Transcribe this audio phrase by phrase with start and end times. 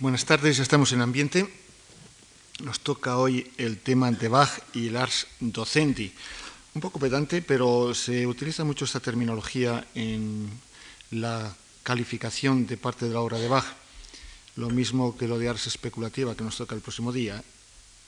[0.00, 1.52] Buenas tardes, estamos en ambiente.
[2.64, 6.14] Nos toca hoy el tema de Bach y el ars docendi.
[6.74, 10.48] Un poco pedante, pero se utiliza mucho esta terminología en
[11.10, 13.66] la calificación de parte de la obra de Bach.
[14.56, 17.44] Lo mismo que lo de ars especulativa que nos toca el próximo día.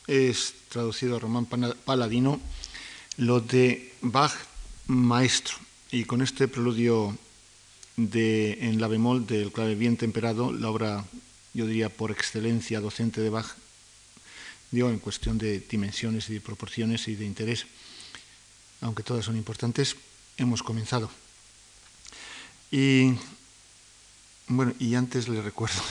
[0.06, 2.40] Es traducido a Román Paladino
[3.18, 4.32] lo de Bach
[4.86, 5.56] maestro.
[5.90, 7.14] Y con este preludio
[7.98, 11.04] de, en la bemol del clave bien temperado, la obra,
[11.58, 13.56] yo diría, por excelencia docente de Bach,
[14.70, 17.66] dio en cuestión de dimensiones y de proporciones y de interés,
[18.80, 19.96] aunque todas son importantes,
[20.36, 21.10] hemos comenzado.
[22.70, 23.14] Y
[24.46, 25.82] bueno, y antes le recuerdo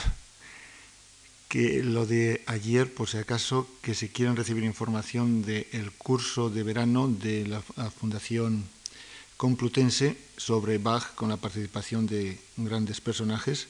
[1.50, 6.62] que lo de ayer, por si acaso, que si quieren recibir información del curso de
[6.62, 8.64] verano de la Fundación
[9.36, 13.68] Complutense sobre Bach con la participación de grandes personajes,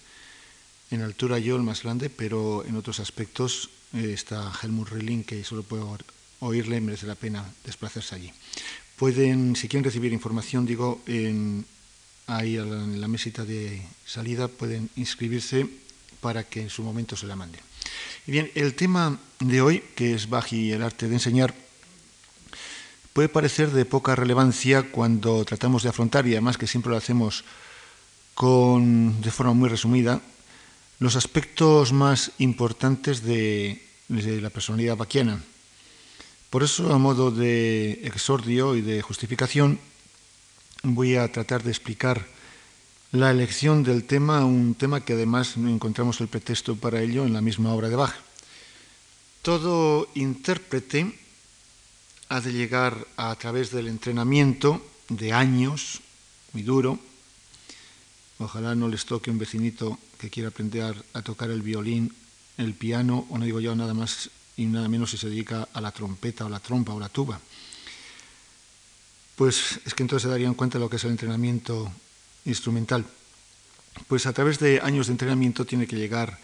[0.91, 5.45] en altura yo el más grande, pero en otros aspectos eh, está Helmut Rilling, que
[5.45, 5.99] solo puedo
[6.41, 8.33] oírle, merece la pena desplazarse allí.
[8.97, 11.01] Pueden, si quieren recibir información, digo,
[12.27, 15.69] ahí en la mesita de salida, pueden inscribirse
[16.21, 17.61] para que en su momento se la manden.
[18.27, 21.55] Y bien, el tema de hoy, que es y el arte de enseñar,
[23.13, 27.45] puede parecer de poca relevancia cuando tratamos de afrontar, y además que siempre lo hacemos
[28.35, 30.21] con, de forma muy resumida,
[30.99, 35.43] los aspectos más importantes de, la personalidad baquiana.
[36.51, 39.79] Por eso, a modo de exordio y de justificación,
[40.83, 42.27] voy a tratar de explicar
[43.13, 47.41] la elección del tema, un tema que además encontramos el pretexto para ello en la
[47.41, 48.15] misma obra de Bach.
[49.43, 51.19] Todo intérprete
[52.29, 56.01] ha de llegar a través del entrenamiento de años,
[56.53, 56.99] muy duro.
[58.39, 62.15] Ojalá no les toque un vecinito que quiera aprender a tocar el violín,
[62.57, 65.81] el piano, o no digo yo nada más y nada menos si se dedica a
[65.81, 67.41] la trompeta o la trompa o la tuba.
[69.37, 71.93] Pues es que entonces se darían cuenta de lo que es el entrenamiento
[72.45, 73.07] instrumental.
[74.09, 76.39] Pues a través de años de entrenamiento tiene que llegar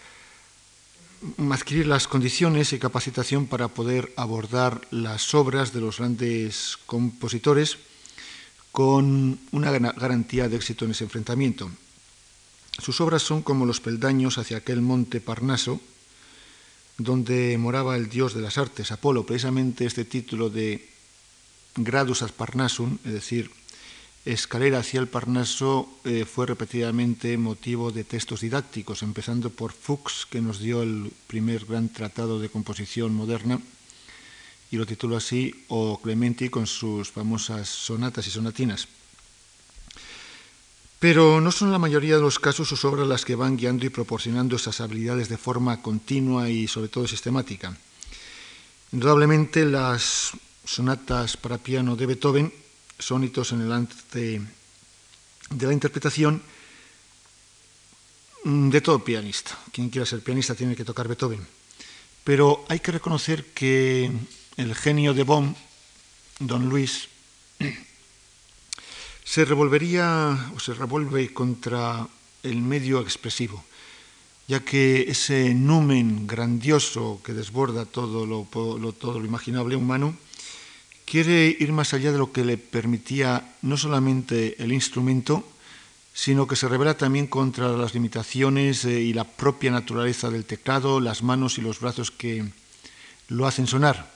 [1.51, 7.77] adquirir las condiciones y capacitación para poder abordar las obras de los grandes compositores
[8.71, 11.71] con una garantía de éxito en ese enfrentamiento.
[12.77, 15.79] Sus obras son como los peldaños hacia aquel monte Parnaso,
[16.97, 19.25] donde moraba el dios de las artes, Apolo.
[19.25, 20.87] Precisamente este título de
[21.75, 23.51] Gradus ad Parnasum, es decir,
[24.25, 30.41] escalera hacia el Parnaso eh, fue repetidamente motivo de textos didácticos, empezando por Fuchs, que
[30.41, 33.59] nos dio el primer gran tratado de composición moderna,
[34.71, 38.87] y lo tituló así, o Clementi con sus famosas sonatas y sonatinas.
[40.99, 43.89] Pero no son la mayoría de los casos sus obras las que van guiando y
[43.89, 47.77] proporcionando esas habilidades de forma continua y sobre todo sistemática.
[48.91, 50.31] Indudablemente las
[50.63, 52.53] sonatas para piano de Beethoven
[52.97, 54.41] son hitos en el arte
[55.49, 56.41] de la interpretación
[58.45, 59.57] de todo pianista.
[59.71, 61.45] Quien quiera ser pianista tiene que tocar Beethoven.
[62.23, 64.11] Pero hay que reconocer que
[64.57, 65.55] el genio de Bonn,
[66.39, 67.09] don Luis,
[69.25, 72.07] se revolvería o se revuelve contra
[72.43, 73.65] el medio expresivo,
[74.47, 78.45] ya que ese numen grandioso que desborda todo lo,
[78.93, 80.15] todo lo imaginable humano
[81.05, 85.43] quiere ir más allá de lo que le permitía no solamente el instrumento,
[86.13, 90.99] sino que se revela también contra las limitaciones eh, y la propia naturaleza del teclado,
[90.99, 92.45] las manos y los brazos que
[93.27, 94.14] lo hacen sonar.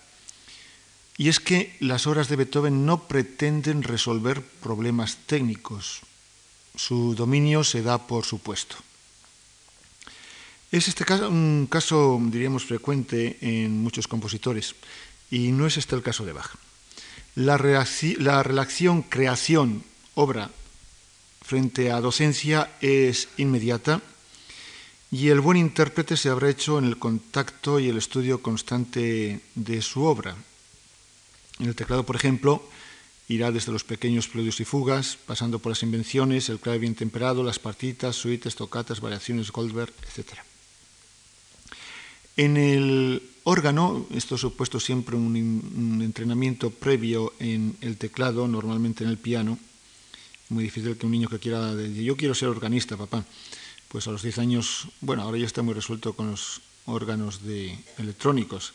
[1.20, 6.00] Y es que las obras de Beethoven no pretenden resolver problemas técnicos.
[6.78, 8.78] Su dominio se da por supuesto.
[10.72, 14.76] Es este caso, un caso, diríamos, frecuente en muchos compositores,
[15.30, 16.56] y no es este el caso de Bach.
[17.36, 20.50] La, relación creación-obra
[21.42, 24.02] frente a docencia es inmediata
[25.12, 29.82] y el buen intérprete se habrá hecho en el contacto y el estudio constante de
[29.82, 30.38] su obra.
[31.60, 32.64] En el teclado, por ejemplo,
[33.28, 37.44] irá desde los pequeños preludios y fugas, pasando por las invenciones, el clave bien temperado,
[37.44, 40.40] las partitas, suites, tocatas, variaciones Goldberg, etc.
[42.38, 49.10] En el órgano, esto ha supuesto siempre un, entrenamiento previo en el teclado, normalmente en
[49.10, 49.60] el piano.
[50.48, 53.26] Muy difícil que un niño que quiera, decir, yo quiero ser organista, papá.
[53.90, 57.78] Pues a los 10 años, bueno, ahora ya está muy resuelto con los órganos de
[57.98, 58.74] electrónicos,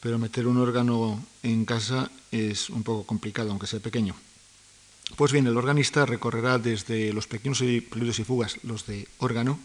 [0.00, 4.16] pero meter un órgano en casa es un poco complicado, aunque sea pequeño.
[5.16, 7.58] Pues bien, el organista recorrerá desde los pequeños
[7.90, 9.60] preludios y fugas, los de órgano,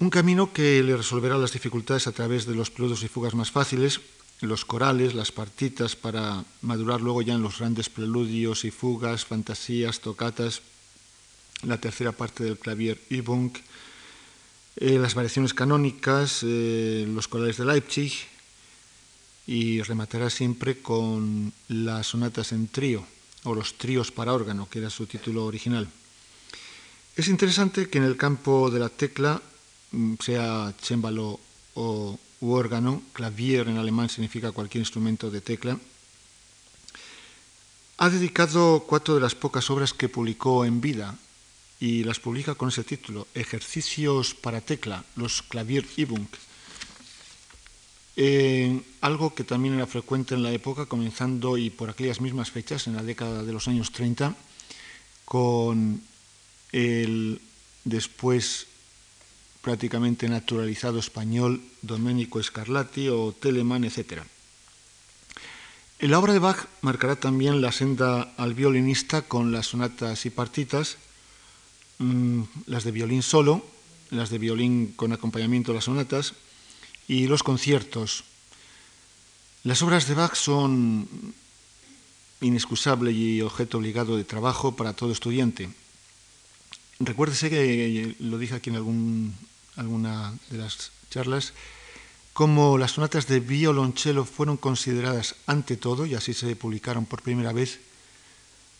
[0.00, 3.50] Un camino que le resolverá las dificultades a través de los preludios y fugas más
[3.50, 3.98] fáciles,
[4.40, 9.98] los corales, las partitas para madurar luego ya en los grandes preludios y fugas, fantasías,
[9.98, 10.62] tocatas,
[11.64, 13.50] la tercera parte del clavier Übung,
[14.76, 18.12] eh, las variaciones canónicas, eh, los corales de Leipzig
[19.48, 23.02] y rematará siempre con las sonatas en trío
[23.44, 25.88] o los tríos para órgano, que era su título original.
[27.16, 29.40] Es interesante que en el campo de la tecla,
[29.92, 31.40] mm, sea cémbalo
[31.74, 35.78] o u órgano, clavier en alemán significa cualquier instrumento de tecla,
[37.96, 41.16] ha dedicado cuatro de las pocas obras que publicó en vida
[41.80, 46.28] y las publica con ese título, Ejercicios para tecla, los clavier Übung.
[48.20, 52.88] Eh, algo que también era frecuente en la época, comenzando y por aquellas mismas fechas,
[52.88, 54.34] en la década de los años 30,
[55.24, 56.02] con
[56.72, 57.40] el
[57.84, 58.66] después
[59.62, 64.24] prácticamente naturalizado español Domenico Scarlatti o Telemann, etc.
[66.00, 70.96] La obra de Bach marcará también la senda al violinista con las sonatas y partitas,
[71.98, 73.64] mm, las de violín solo,
[74.10, 76.34] las de violín con acompañamiento de las sonatas
[77.08, 78.22] y los conciertos.
[79.64, 81.08] Las obras de Bach son
[82.40, 85.70] inexcusable y objeto obligado de trabajo para todo estudiante.
[87.00, 89.34] Recuérdese que lo dije aquí en
[89.76, 91.54] alguna de las charlas,
[92.32, 97.52] como las sonatas de violonchelo fueron consideradas ante todo, y así se publicaron por primera
[97.52, 97.80] vez,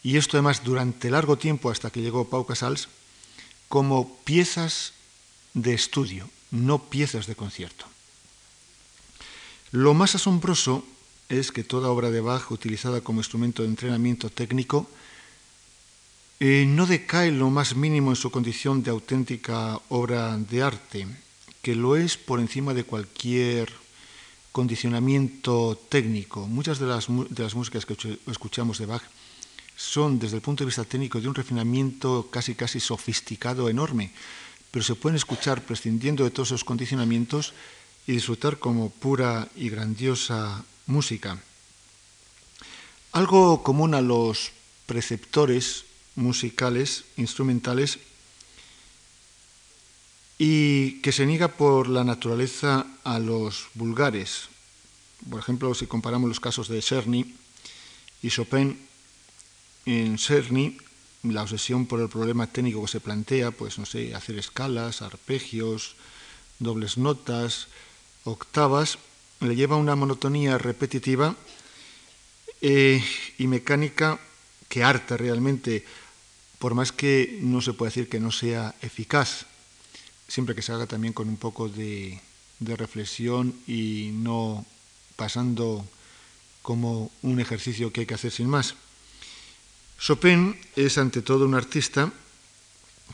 [0.04, 2.88] y esto además durante largo tiempo hasta que llegó Pau Casals,
[3.68, 4.92] como piezas
[5.54, 7.86] de estudio, no piezas de concierto.
[9.70, 10.84] Lo más asombroso
[11.28, 14.88] es que toda obra de Bach utilizada como instrumento de entrenamiento técnico
[16.40, 21.06] eh, no decae lo más mínimo en su condición de auténtica obra de arte,
[21.60, 23.68] que lo es por encima de cualquier
[24.52, 26.46] condicionamiento técnico.
[26.46, 27.96] Muchas de las, de las músicas que
[28.26, 29.02] escuchamos de Bach
[29.76, 34.12] son, desde el punto de vista técnico, de un refinamiento casi casi sofisticado enorme,
[34.70, 37.52] pero se pueden escuchar prescindiendo de todos esos condicionamientos
[38.08, 41.38] y disfrutar como pura y grandiosa música.
[43.12, 44.52] Algo común a los
[44.86, 45.84] preceptores
[46.16, 47.98] musicales, instrumentales,
[50.38, 54.48] y que se niega por la naturaleza a los vulgares.
[55.28, 57.34] Por ejemplo, si comparamos los casos de Czerny
[58.22, 58.88] y Chopin,
[59.84, 60.78] en Czerny
[61.24, 65.96] la obsesión por el problema técnico que se plantea, pues no sé, hacer escalas, arpegios,
[66.58, 67.68] dobles notas,
[68.24, 68.98] octavas,
[69.40, 71.36] le lleva una monotonía repetitiva
[72.60, 73.02] eh,
[73.38, 74.18] y mecánica
[74.68, 75.84] que harta realmente
[76.58, 79.46] por más que no se puede decir que no sea eficaz,
[80.26, 82.20] siempre que se haga también con un poco de,
[82.60, 84.66] reflexión y no
[85.14, 85.86] pasando
[86.60, 88.74] como un ejercicio que hay que hacer sin más.
[90.00, 92.12] Chopin es ante todo un artista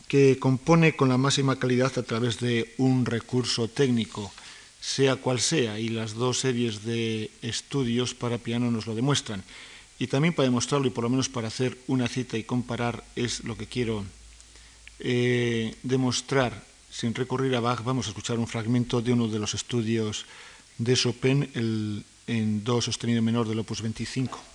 [0.07, 4.33] que compone con la máxima calidad a través de un recurso técnico,
[4.79, 9.43] sea cual sea, y las dos series de estudios para piano nos lo demuestran.
[9.97, 13.43] Y también para demostrarlo y por lo menos para hacer una cita y comparar es
[13.43, 14.03] lo que quiero
[14.99, 17.83] eh, demostrar sin recurrir a Bach.
[17.83, 20.25] Vamos a escuchar un fragmento de uno de los estudios
[20.77, 24.54] de Chopin el, en Do sostenido menor del opus 25.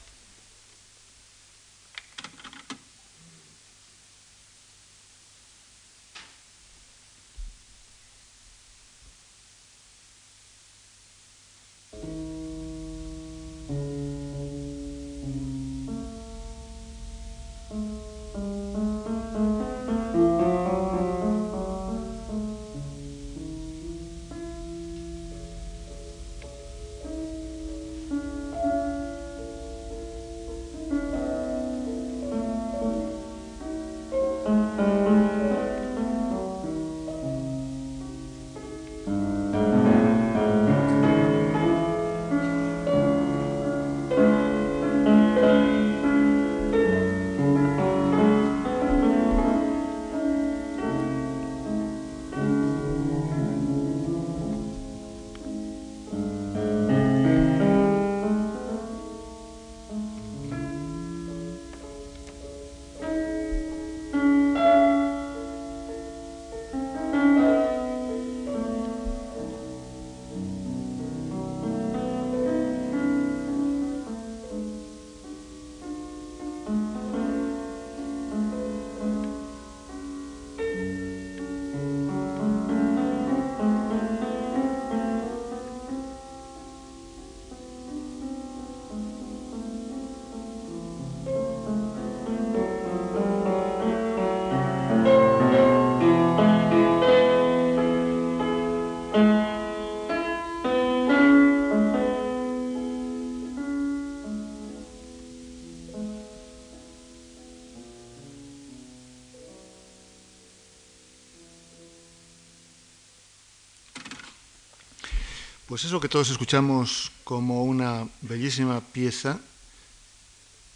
[115.71, 119.39] Pues eso que todos escuchamos como una bellísima pieza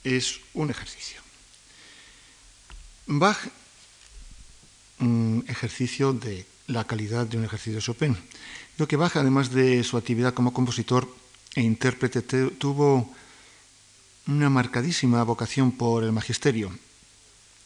[0.04, 1.20] es un ejercicio.
[3.08, 3.36] Bach,
[5.00, 8.16] un ejercicio de la calidad de un ejercicio de Chopin.
[8.78, 11.12] Lo que Bach, además de su actividad como compositor
[11.56, 13.12] e intérprete, tuvo
[14.28, 16.70] una marcadísima vocación por el magisterio.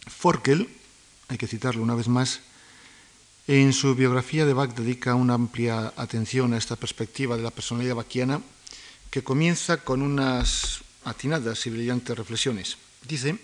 [0.07, 0.67] Forkel,
[1.29, 2.41] hay que citarlo una vez más,
[3.49, 7.95] en su biografía de Bach dedica una amplia atención a esta perspectiva de la personalidad
[7.95, 8.43] bachiana
[9.11, 12.77] que comienza con unas atinadas y brillantes reflexiones.
[13.09, 13.39] Dice,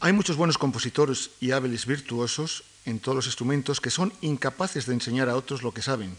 [0.00, 4.94] hay muchos buenos compositores y hábiles virtuosos en todos los instrumentos que son incapaces de
[4.94, 6.16] enseñar a otros lo que saben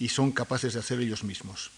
[0.00, 1.70] y son capaces de hacer ellos mismos.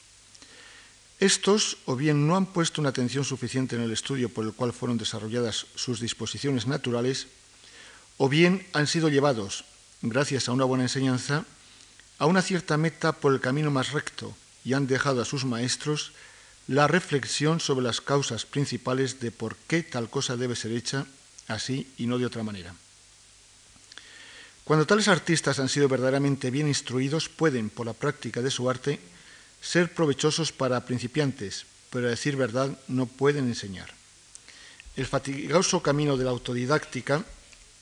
[1.21, 4.73] Estos o bien no han puesto una atención suficiente en el estudio por el cual
[4.73, 7.27] fueron desarrolladas sus disposiciones naturales,
[8.17, 9.67] o bien han sido llevados
[10.03, 11.45] gracias a una buena enseñanza,
[12.19, 16.13] a una cierta meta por el camino más recto y han dejado a sus maestros
[16.69, 21.07] la reflexión sobre las causas principales de por qué tal cosa debe ser hecha
[21.49, 22.75] así y no de otra manera.
[24.65, 29.01] Cuando tales artistas han sido verdaderamente bien instruidos, pueden, por la práctica de su arte,
[29.61, 33.93] ser provechosos para principiantes, pero a decir verdad no pueden enseñar.
[34.95, 37.25] El fatigoso camino de la autodidáctica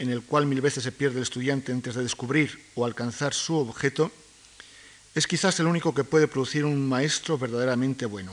[0.01, 3.55] en el cual mil veces se pierde el estudiante antes de descubrir o alcanzar su
[3.57, 4.11] objeto,
[5.15, 8.33] es quizás el único que puede producir un maestro verdaderamente bueno.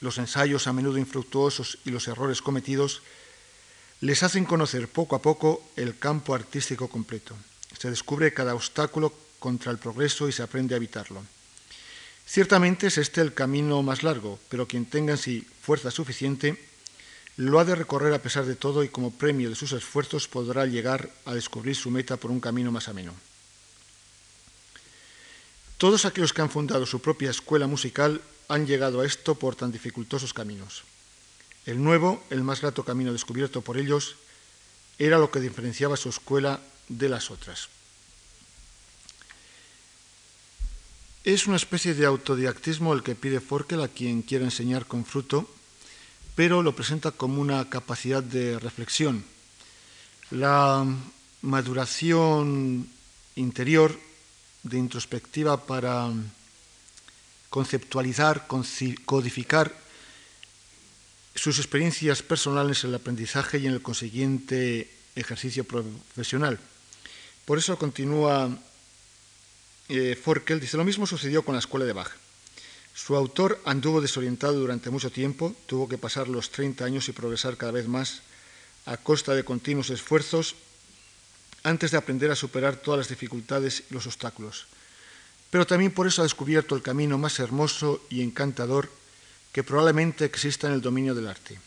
[0.00, 3.02] Los ensayos a menudo infructuosos y los errores cometidos
[4.00, 7.36] les hacen conocer poco a poco el campo artístico completo.
[7.78, 11.22] Se descubre cada obstáculo contra el progreso y se aprende a evitarlo.
[12.24, 16.65] Ciertamente es este el camino más largo, pero quien tenga en sí fuerza suficiente
[17.36, 20.64] lo ha de recorrer a pesar de todo y como premio de sus esfuerzos podrá
[20.64, 23.14] llegar a descubrir su meta por un camino más ameno.
[25.76, 29.70] Todos aquellos que han fundado su propia escuela musical han llegado a esto por tan
[29.70, 30.84] dificultosos caminos.
[31.66, 34.16] El nuevo, el más grato camino descubierto por ellos,
[34.98, 37.68] era lo que diferenciaba su escuela de las otras.
[41.24, 45.50] Es una especie de autodidactismo el que pide Forkel a quien quiera enseñar con fruto
[46.36, 49.24] pero lo presenta como una capacidad de reflexión.
[50.30, 50.86] La
[51.42, 52.86] maduración
[53.34, 53.98] interior
[54.62, 56.12] de introspectiva para
[57.48, 58.46] conceptualizar,
[59.04, 59.74] codificar
[61.34, 66.58] sus experiencias personales en el aprendizaje y en el consiguiente ejercicio profesional.
[67.46, 68.50] Por eso continúa
[69.88, 72.25] eh, Forkel, dice, lo mismo sucedió con la escuela de Bach.
[72.96, 77.58] Su autor anduvo desorientado durante mucho tiempo, tuvo que pasar los 30 años y progresar
[77.58, 78.22] cada vez más
[78.86, 80.54] a costa de continuos esfuerzos
[81.62, 84.66] antes de aprender a superar todas las dificultades y los obstáculos.
[85.50, 88.88] Pero también por eso ha descubierto el camino más hermoso y encantador
[89.52, 91.60] que probablemente exista en el dominio del arte.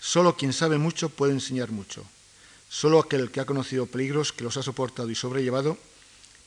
[0.00, 2.04] Solo quien sabe mucho puede enseñar mucho.
[2.68, 5.78] Solo aquel que ha conocido peligros, que los ha soportado y sobrellevado,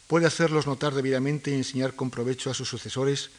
[0.07, 3.29] puede hacerlos notar debidamente y enseñar con provecho a sus sucesores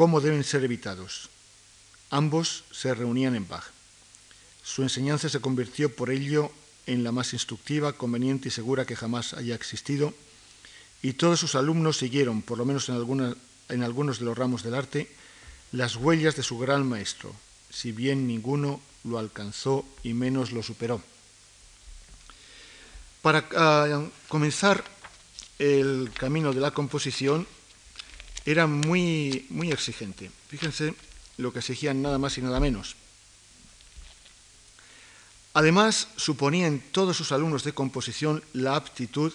[0.00, 1.28] cómo deben ser evitados.
[2.08, 3.64] Ambos se reunían en Bach.
[4.62, 6.50] Su enseñanza se convirtió por ello
[6.86, 10.14] en la más instructiva, conveniente y segura que jamás haya existido,
[11.02, 12.94] y todos sus alumnos siguieron, por lo menos en,
[13.82, 15.06] algunos de los ramos del arte,
[15.70, 17.34] las huellas de su gran maestro,
[17.68, 21.02] si bien ninguno lo alcanzó y menos lo superó.
[23.20, 24.82] Para ah, comenzar
[25.58, 27.46] el camino de la composición,
[28.44, 30.30] era muy, muy exigente.
[30.48, 30.94] Fíjense
[31.36, 32.96] lo que exigían nada más y nada menos.
[35.52, 39.32] Además, suponía en todos sus alumnos de composición la aptitud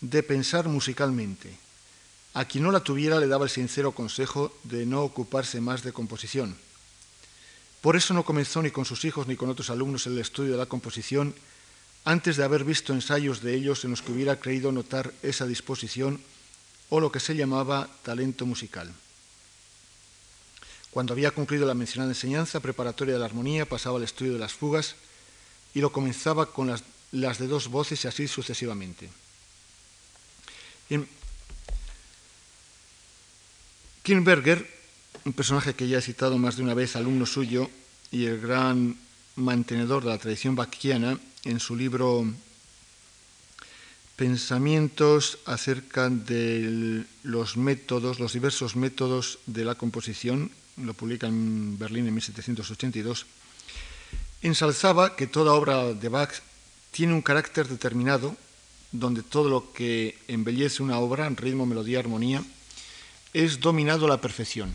[0.00, 1.56] de pensar musicalmente.
[2.34, 5.92] A quien no la tuviera le daba el sincero consejo de no ocuparse más de
[5.92, 6.56] composición.
[7.80, 10.58] Por eso no comenzó ni con sus hijos ni con otros alumnos el estudio de
[10.58, 11.34] la composición
[12.04, 16.20] antes de haber visto ensayos de ellos en los que hubiera creído notar esa disposición
[16.90, 18.92] o lo que se llamaba talento musical.
[20.90, 24.54] Cuando había concluido la mencionada enseñanza preparatoria de la armonía, pasaba al estudio de las
[24.54, 24.94] fugas
[25.74, 29.10] y lo comenzaba con las, de dos voces y así sucesivamente.
[34.02, 34.66] Kirnberger,
[35.24, 37.68] un personaje que ya he citado más de una vez, alumno suyo
[38.10, 38.96] y el gran
[39.34, 42.24] mantenedor de la tradición bachiana, en su libro
[44.16, 52.08] pensamientos acerca de los métodos, los diversos métodos de la composición, lo publica en Berlín
[52.08, 53.26] en 1782,
[54.42, 56.32] ensalzaba que toda obra de Bach
[56.90, 58.36] tiene un carácter determinado,
[58.90, 62.42] donde todo lo que embellece una obra, en ritmo, melodía, armonía,
[63.34, 64.72] es dominado a la perfección.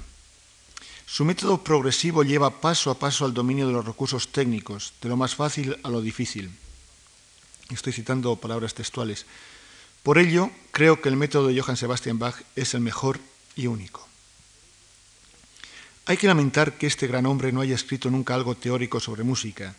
[1.07, 5.17] Su método progresivo lleva paso a paso al dominio de los recursos técnicos, de lo
[5.17, 6.51] más fácil a lo difícil.
[7.71, 9.25] Estoy citando palabras textuales.
[10.03, 13.19] Por ello, creo que el método de Johann Sebastian Bach es el mejor
[13.55, 14.07] y único.
[16.05, 19.75] Hay que lamentar que este gran hombre no haya escrito nunca algo teórico sobre música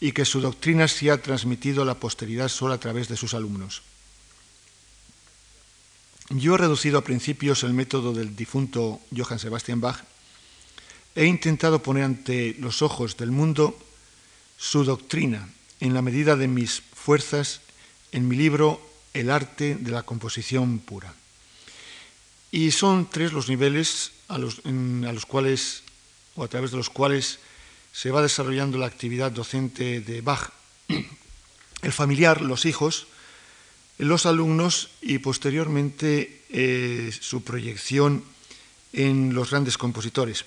[0.00, 3.32] y que su doctrina se ha transmitido a la posteridad solo a través de sus
[3.32, 3.82] alumnos.
[6.30, 10.02] Yo he reducido a principios el método del difunto Johann Sebastian Bach.
[11.14, 13.78] He intentado poner ante los ojos del mundo
[14.56, 15.48] su doctrina
[15.80, 17.60] en la medida de mis fuerzas
[18.12, 18.80] en mi libro
[19.12, 21.12] El arte de la composición pura.
[22.50, 25.82] Y son tres los niveles a los, a los cuales,
[26.34, 27.40] o a través de los cuales
[27.92, 30.48] se va desarrollando la actividad docente de Bach.
[31.82, 33.06] El familiar, los hijos,
[33.98, 38.24] los alumnos y posteriormente eh, su proyección
[38.94, 40.46] en los grandes compositores.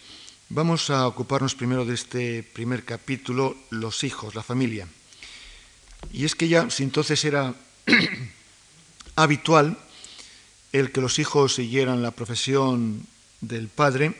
[0.49, 4.87] Vamos a ocuparnos primero de este primer capítulo, los hijos, la familia.
[6.11, 7.55] Y es que ya si entonces era
[9.15, 9.77] habitual
[10.71, 13.05] el que los hijos siguieran la profesión
[13.41, 14.15] del padre,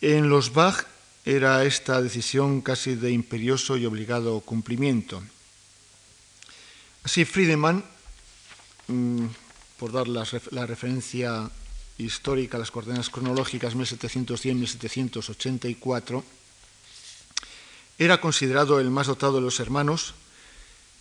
[0.00, 0.86] en los Bach
[1.24, 5.22] era esta decisión casi de imperioso y obligado cumplimiento.
[7.04, 7.84] Así, Friedemann,
[8.88, 9.26] mm,
[9.78, 10.24] por dar la,
[10.66, 11.48] referencia
[11.98, 16.24] histórica, las coordenadas cronológicas 1710-1784,
[17.98, 20.14] era considerado el más dotado de los hermanos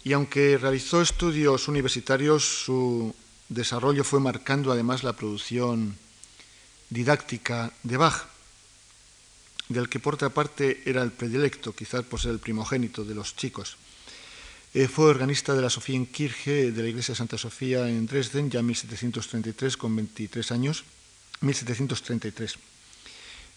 [0.04, 3.14] y aunque realizó estudios universitarios, su
[3.50, 5.96] desarrollo fue marcando además la producción
[6.90, 8.28] didáctica de Bach,
[9.70, 13.36] del que por otra parte era el predilecto, quizás por ser el primogénito de los
[13.36, 13.78] chicos.
[14.74, 15.70] Eh, fue organista de la
[16.12, 20.84] Kirche de la iglesia de Santa Sofía en Dresden, ya en 1733, con 23 años,
[21.42, 22.58] 1733.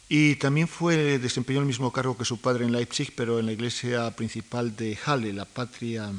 [0.09, 3.52] Y también fue, desempeñó el mismo cargo que su padre en Leipzig, pero en la
[3.52, 6.12] iglesia principal de Halle, la patria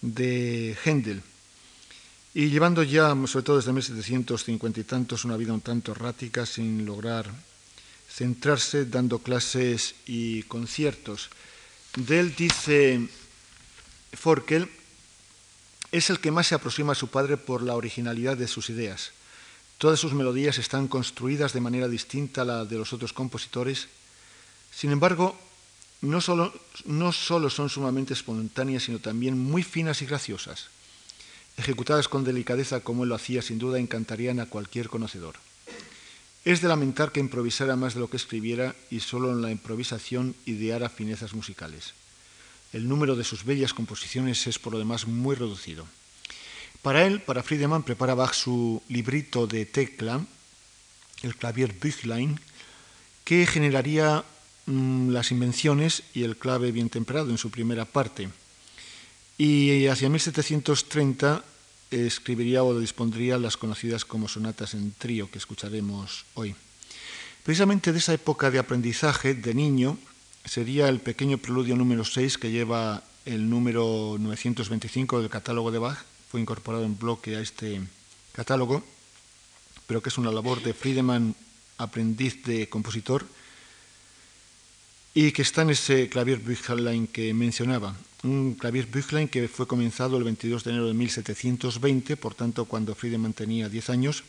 [0.00, 1.22] de Händel
[2.34, 6.84] y llevando ya, sobre todo desde 1750 y tantos, una vida un tanto errática sin
[6.84, 7.28] lograr
[8.08, 11.30] centrarse, dando clases y conciertos.
[11.96, 13.08] De dice
[14.12, 14.70] Forkel,
[15.90, 19.12] es el que más se aproxima a su padre por la originalidad de sus ideas.
[19.78, 23.88] Todas sus melodías están construidas de manera distinta a la de los otros compositores.
[24.70, 25.38] Sin embargo,
[26.00, 26.52] no solo,
[26.84, 30.68] no solo son sumamente espontáneas, sino también muy finas y graciosas
[31.58, 35.34] ejecutadas con delicadeza como él lo hacía, sin duda encantarían a cualquier conocedor.
[36.44, 40.34] Es de lamentar que improvisara más de lo que escribiera y solo en la improvisación
[40.46, 41.94] ideara finezas musicales.
[42.72, 45.86] El número de sus bellas composiciones es por lo demás muy reducido.
[46.80, 50.24] Para él, para Friedemann, prepara Bach su librito de tecla,
[51.22, 52.38] el clavier Büchlein,
[53.24, 54.24] que generaría
[54.68, 58.28] mm, las invenciones y el clave bien temperado en su primera parte
[59.38, 61.44] y hacia 1730
[61.90, 66.54] escribiría o dispondría las conocidas como sonatas en trío que escucharemos hoy.
[67.44, 69.96] Precisamente de esa época de aprendizaje de niño
[70.44, 75.98] sería el pequeño preludio número 6 que lleva el número 925 del catálogo de Bach,
[76.28, 77.80] fue incorporado en bloque a este
[78.32, 78.82] catálogo,
[79.86, 81.34] pero que es una labor de Friedemann,
[81.78, 83.24] aprendiz de compositor,
[85.20, 90.16] y que está en ese clavier Büchlein que mencionaba un clavier Büchlein que fue comenzado
[90.16, 94.22] el 22 de enero de 1720, por tanto cuando Friedemann tenía 10 años.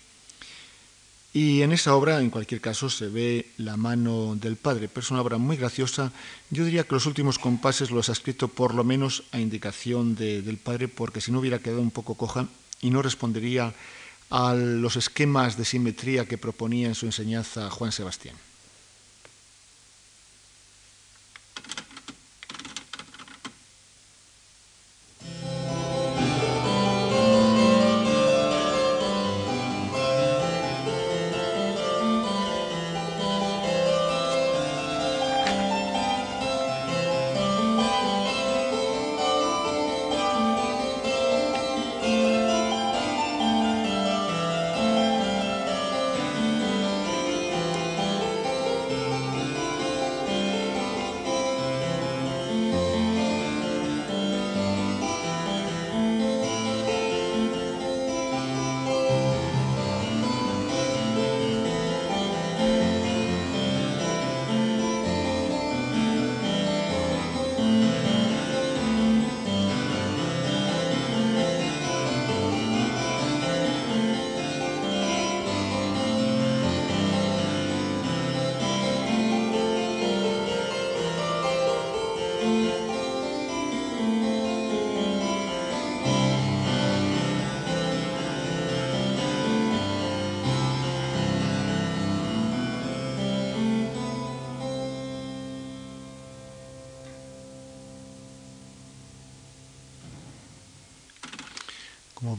[1.32, 5.12] Y en esa obra, en cualquier caso, se ve la mano del padre, pero es
[5.12, 6.12] una obra muy graciosa.
[6.50, 10.58] Yo diría que los últimos compases los ha escrito por lo menos a indicación del
[10.58, 12.48] padre, porque si no hubiera quedado un poco coja
[12.82, 13.76] y no respondería
[14.32, 18.36] a los esquemas de simetría que proponía en su enseñanza Juan Sebastián.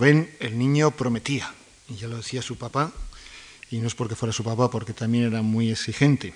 [0.00, 1.54] Ven, el niño prometía,
[1.88, 2.92] y ya lo decía su papá,
[3.70, 6.34] y no es porque fuera su papá, porque también era muy exigente.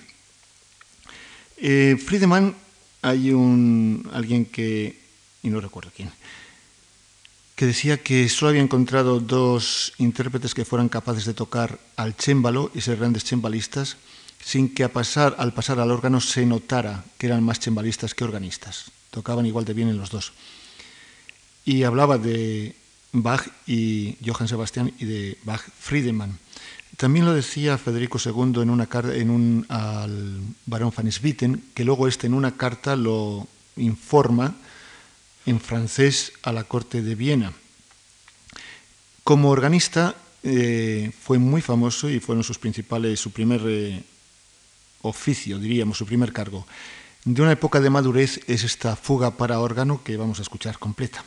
[1.57, 2.55] Eh, Friedemann,
[3.01, 4.97] hay un, alguien que,
[5.43, 6.11] y no recuerdo quién,
[7.55, 12.71] que decía que solo había encontrado dos intérpretes que fueran capaces de tocar al chémbalo
[12.73, 13.97] y ser grandes chembalistas
[14.43, 18.23] sin que a pasar, al pasar al órgano se notara que eran más chembalistas que
[18.23, 18.91] organistas.
[19.09, 20.33] Tocaban igual de bien en los dos.
[21.63, 22.75] Y hablaba de
[23.23, 26.37] Bach y Johann Sebastian y de Bach Friedemann.
[26.97, 31.83] También lo decía Federico II en una carta en un, al barón van Swieten, que
[31.83, 34.55] luego este en una carta lo informa
[35.45, 37.51] en francés a la corte de Viena.
[39.23, 44.01] Como organista eh, fue muy famoso y fueron sus principales, su primer eh,
[45.01, 46.65] oficio, diríamos, su primer cargo.
[47.25, 51.25] De una época de madurez es esta fuga para órgano que vamos a escuchar completa.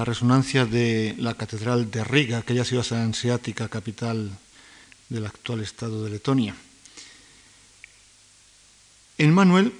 [0.00, 4.30] La resonancia de la Catedral de Riga, aquella ciudad anseática capital
[5.10, 6.56] del actual estado de Letonia.
[9.18, 9.74] En Manuel,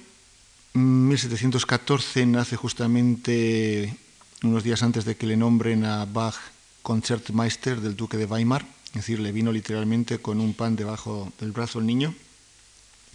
[0.73, 3.97] 1714, nace justamente
[4.43, 6.37] unos días antes de que le nombren a Bach
[6.83, 11.51] Concertmeister del duque de Weimar, es decir, le vino literalmente con un pan debajo del
[11.51, 12.13] brazo el niño,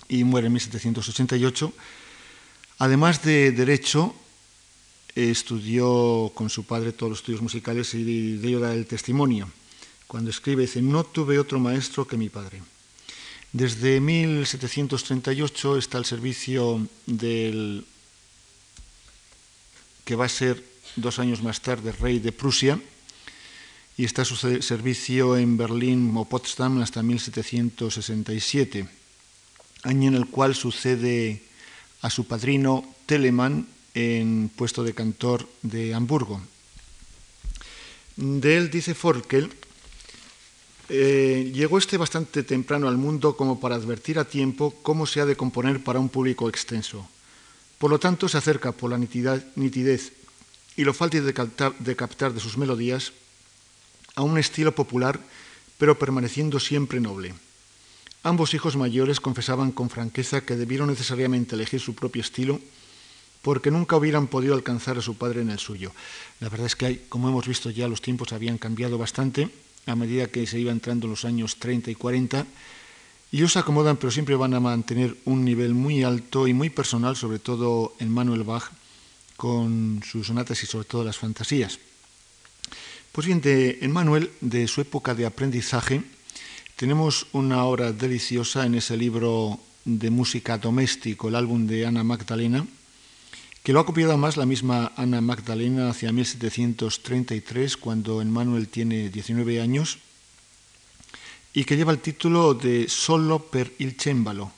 [0.09, 1.73] y muere en 1788.
[2.79, 4.12] Además de derecho,
[5.16, 9.50] estudió con su padre todos los estudios musicales y de ello da el testimonio.
[10.07, 12.62] Cuando escribe, dice, no tuve otro maestro que mi padre.
[13.52, 17.87] Desde 1738 está al servicio del
[20.05, 20.62] que va a ser
[20.94, 22.79] dos años más tarde rey de Prusia
[23.96, 28.87] y está a su servicio en Berlín o Potsdam hasta 1767,
[29.83, 31.42] año en el cual sucede
[32.02, 36.42] a su padrino Telemann en puesto de cantor de Hamburgo.
[38.16, 39.50] De él dice Forkel,
[40.90, 45.26] eh, llegó este bastante temprano al mundo como para advertir a tiempo cómo se ha
[45.26, 47.09] de componer para un público extenso.
[47.78, 50.12] Por lo tanto, se acerca por la nitidez
[50.76, 53.12] y lo fácil de de captar de sus melodías
[54.14, 55.18] a un estilo popular,
[55.78, 57.35] pero permaneciendo siempre noble.
[58.22, 62.61] Ambos hijos mayores confesaban con franqueza que debieron necesariamente elegir su propio estilo
[63.46, 65.92] porque nunca hubieran podido alcanzar a su padre en el suyo.
[66.40, 69.48] La verdad es que, como hemos visto ya, los tiempos habían cambiado bastante
[69.87, 72.44] a medida que se iba entrando en los años 30 y 40.
[73.30, 76.70] Y ellos se acomodan, pero siempre van a mantener un nivel muy alto y muy
[76.70, 78.64] personal, sobre todo en Manuel Bach,
[79.37, 81.78] con sus sonatas y sobre todo las fantasías.
[83.12, 86.02] Pues bien, de Manuel, de su época de aprendizaje,
[86.74, 92.66] tenemos una obra deliciosa en ese libro de música doméstico, el álbum de Ana Magdalena,
[93.66, 99.61] que lo ha copiado más la misma Ana Magdalena hacia 1733, cuando Emmanuel tiene 19
[99.61, 99.98] años,
[101.52, 104.52] y que lleva el título de Solo per il cembalo,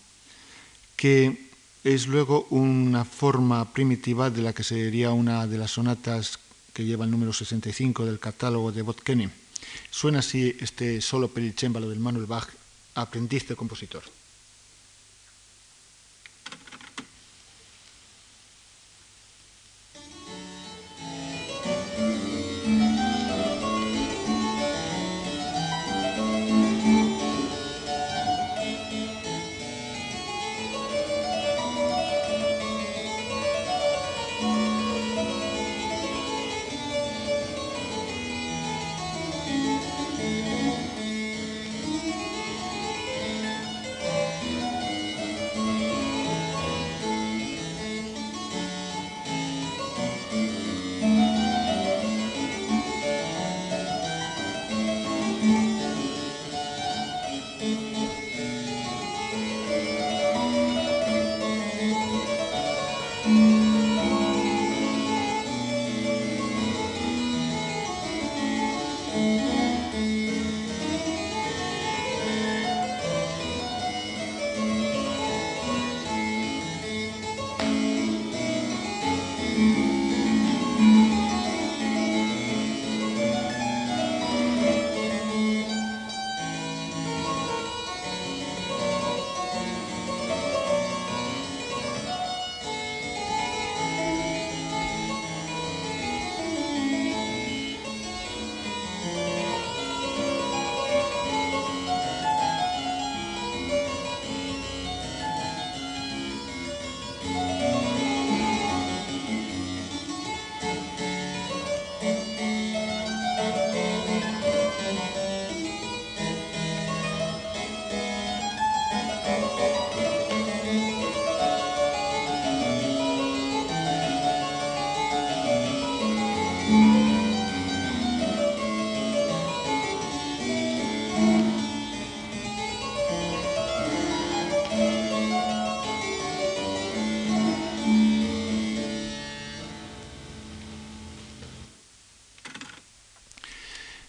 [0.94, 1.48] que
[1.84, 6.38] es luego una forma primitiva de la que sería una de las sonatas
[6.74, 9.30] que lleva el número 65 del catálogo de Botkene.
[9.90, 12.50] Suena así este Solo per il cembalo del Manuel Bach,
[12.94, 14.17] aprendiz de compositor.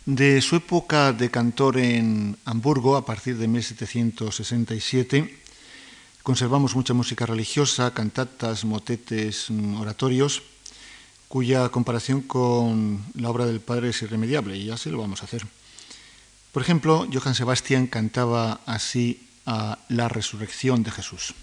[0.09, 5.37] De su época de cantor en Hamburgo, a partir de 1767,
[6.23, 10.41] conservamos mucha música religiosa, cantatas, motetes, oratorios,
[11.27, 15.45] cuya comparación con la obra del Padre es irremediable, y así lo vamos a hacer.
[16.53, 21.35] Por ejemplo, Johann Sebastian cantaba así a la resurrección de Jesús.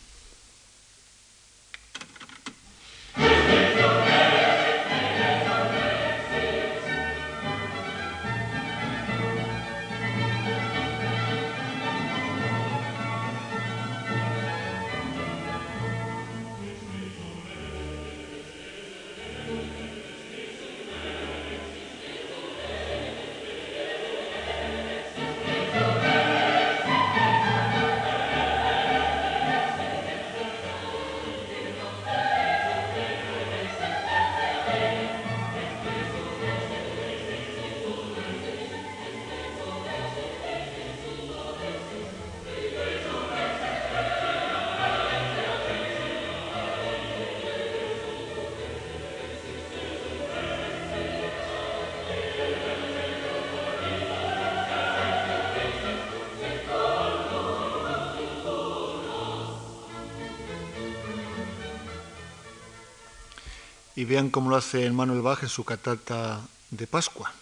[63.97, 67.33] Y vean cómo lo hace Manuel Bach en su catata de Pascua.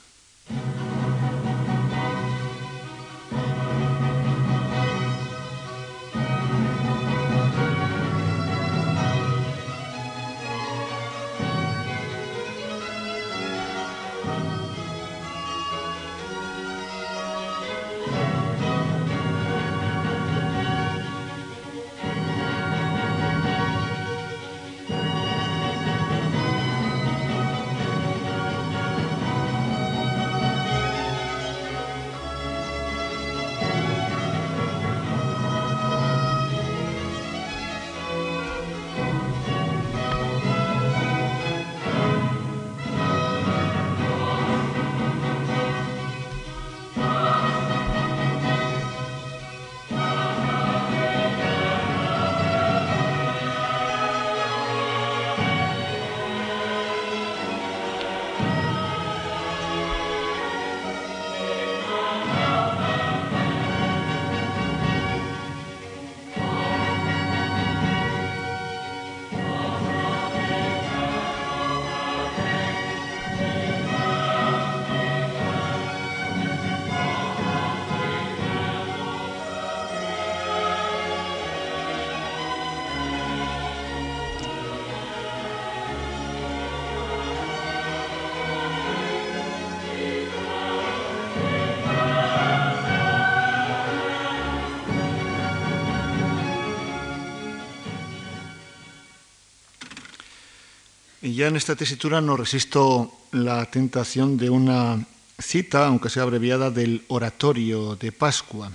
[101.34, 105.04] Ya en esta tesitura no resisto la tentación de una
[105.40, 108.70] cita, aunque sea abreviada, del Oratorio de Pascua,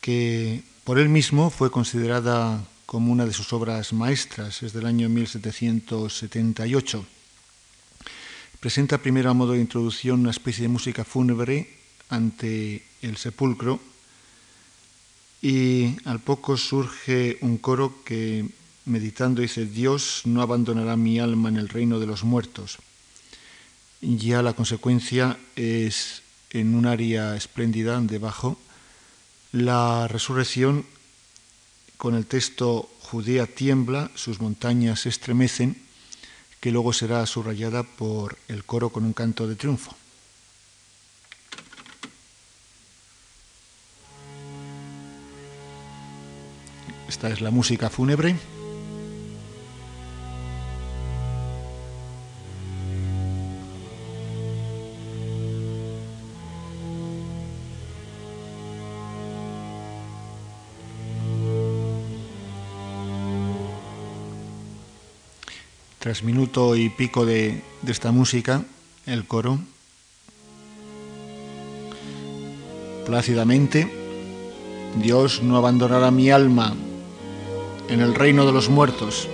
[0.00, 5.08] que por él mismo fue considerada como una de sus obras maestras, es del año
[5.08, 7.06] 1778.
[8.60, 11.70] Presenta primero a modo de introducción una especie de música fúnebre
[12.08, 13.80] ante el sepulcro
[15.42, 18.46] y al poco surge un coro que
[18.86, 22.78] meditando dice, Dios no abandonará mi alma en el reino de los muertos.
[24.00, 28.58] Ya la consecuencia es en un área espléndida debajo,
[29.52, 30.86] la resurrección
[31.96, 35.76] con el texto Judea tiembla, sus montañas se estremecen,
[36.60, 39.94] que luego será subrayada por el coro con un canto de triunfo.
[47.08, 48.36] Esta es la música fúnebre.
[66.06, 68.62] Tras minuto y pico de, de esta música,
[69.06, 69.58] el coro,
[73.04, 73.92] plácidamente,
[75.02, 76.76] Dios no abandonará mi alma
[77.88, 79.28] en el reino de los muertos.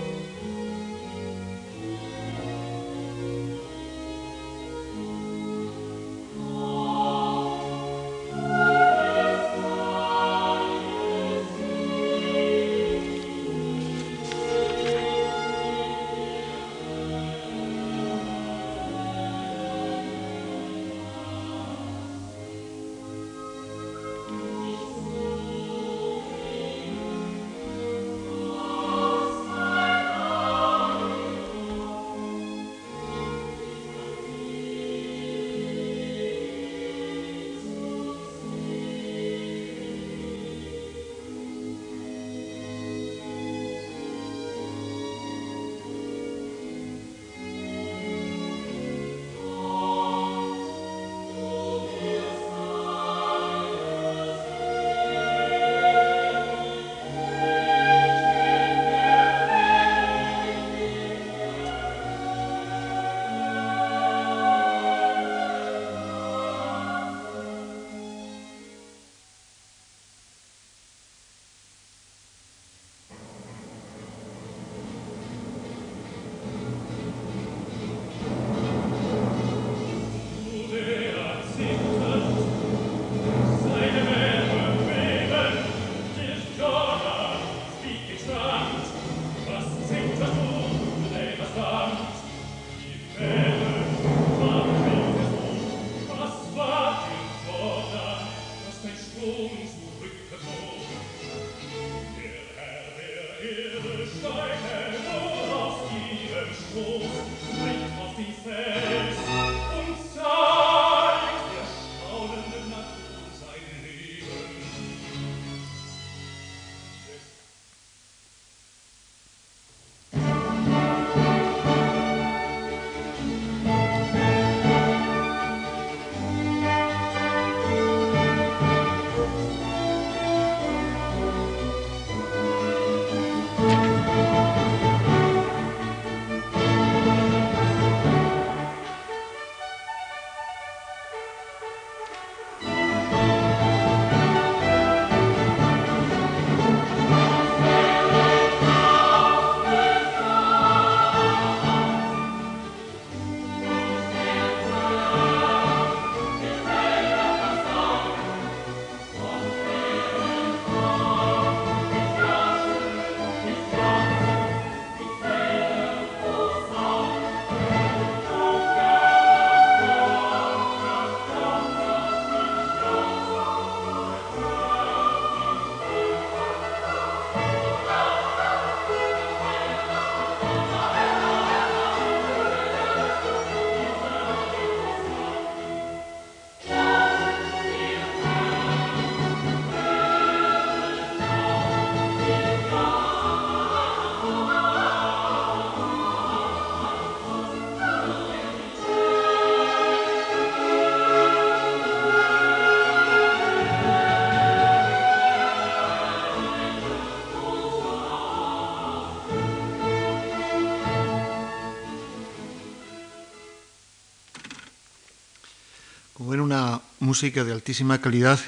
[217.13, 218.41] Música de altísima calidad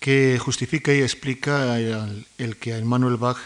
[0.00, 3.38] que justifica y explica el, que a Emmanuel Bach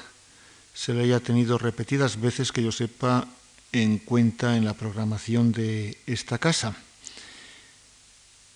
[0.74, 3.28] se le haya tenido repetidas veces que yo sepa
[3.70, 6.74] en cuenta en la programación de esta casa.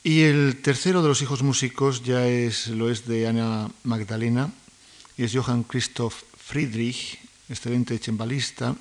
[0.02, 4.50] Y el tercero de los hijos músicos ya es, lo es de Ana Magdalena,
[5.16, 8.74] y es Johann Christoph Friedrich, excelente chembalista.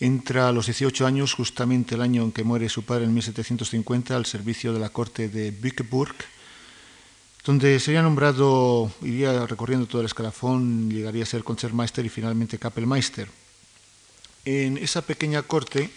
[0.00, 4.16] Entra a los 18 años, justamente el año en que muere su padre en 1750,
[4.16, 6.14] al servicio de la corte de Bückeburg,
[7.44, 13.28] donde sería nombrado, iría recorriendo todo el escalafón, llegaría a ser Concertmeister y finalmente Kapellmeister.
[14.44, 15.90] En esa pequeña corte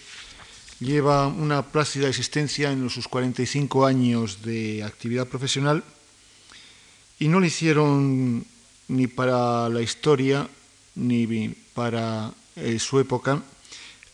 [0.79, 5.83] lleva una plácida existencia en sus 45 años de actividad profesional
[7.19, 8.45] y no le hicieron
[8.87, 10.47] ni para la historia
[10.95, 13.41] ni para eh, su época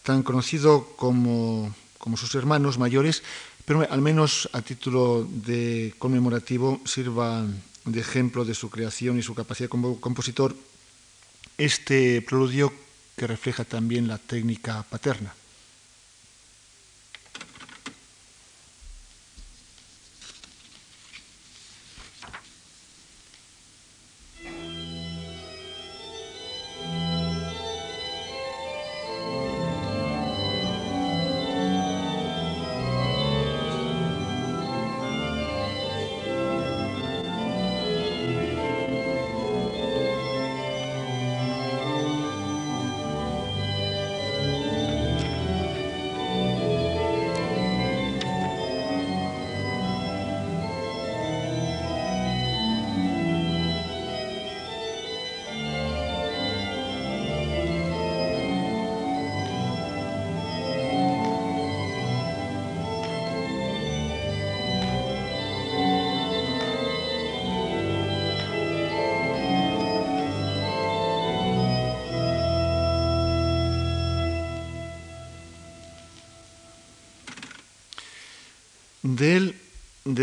[0.04, 3.24] tan conocido como, como sus hermanos mayores,
[3.66, 7.46] pero al menos a título de conmemorativo sirva
[7.86, 10.56] de ejemplo de su creación y su capacidad como compositor
[11.58, 12.74] este preludio
[13.16, 15.34] que refleja también la técnica paterna.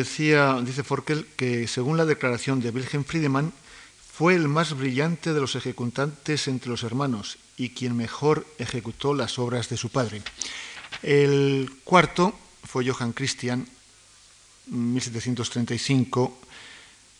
[0.00, 3.52] Decía, dice Forkel que según la declaración de Wilhelm Friedemann,
[4.12, 9.38] fue el más brillante de los ejecutantes entre los hermanos y quien mejor ejecutó las
[9.38, 10.22] obras de su padre.
[11.02, 12.34] El cuarto
[12.64, 13.66] fue Johann Christian,
[14.66, 16.38] 1735.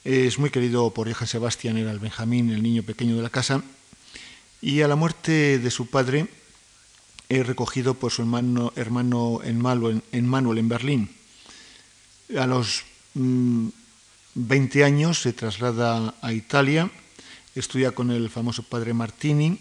[0.05, 3.63] Es muy querido por Johann Sebastian, era el Benjamín, el niño pequeño de la casa.
[4.61, 6.29] Y a la muerte de su padre,
[7.29, 11.20] es recogido por su hermano, hermano en Berlín
[12.39, 13.73] a los 20
[14.35, 16.91] mm, años se traslada a Italia,
[17.55, 19.59] estudia con el famoso padre Martini,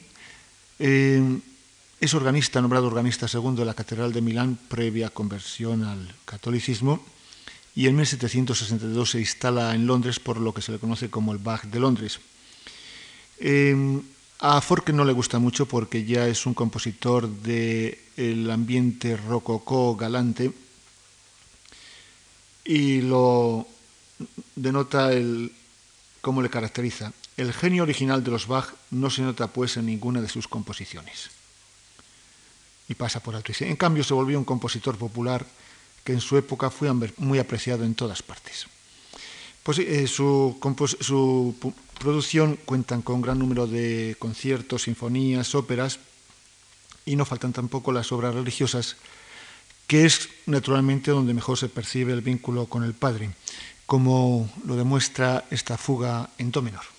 [0.77, 1.39] eh,
[1.99, 7.03] es organista, nombrado organista segundo de la Catedral de Milán previa conversión al catolicismo
[7.75, 11.39] y en 1762 se instala en Londres por lo que se le conoce como el
[11.39, 12.19] Bach de Londres.
[13.39, 14.01] Eh,
[14.39, 20.53] a Forke no le gusta mucho porque ya es un compositor del ambiente rococó galante
[22.69, 23.65] y lo
[24.55, 25.51] denota el,
[26.21, 27.11] cómo le caracteriza.
[27.35, 31.31] El genio original de los Bach no se nota pues en ninguna de sus composiciones.
[32.87, 33.51] Y pasa por alto.
[33.61, 35.47] En cambio se volvió un compositor popular
[36.03, 38.67] que en su época fue muy apreciado en todas partes.
[39.63, 40.55] Pues eh, su,
[40.99, 45.97] su producción cuentan con un gran número de conciertos, sinfonías, óperas
[47.03, 48.95] y no faltan tampoco las obras religiosas
[49.89, 53.31] que es naturalmente donde mejor se percibe el vínculo con el Padre,
[53.87, 56.98] como lo demuestra esta fuga en do menor.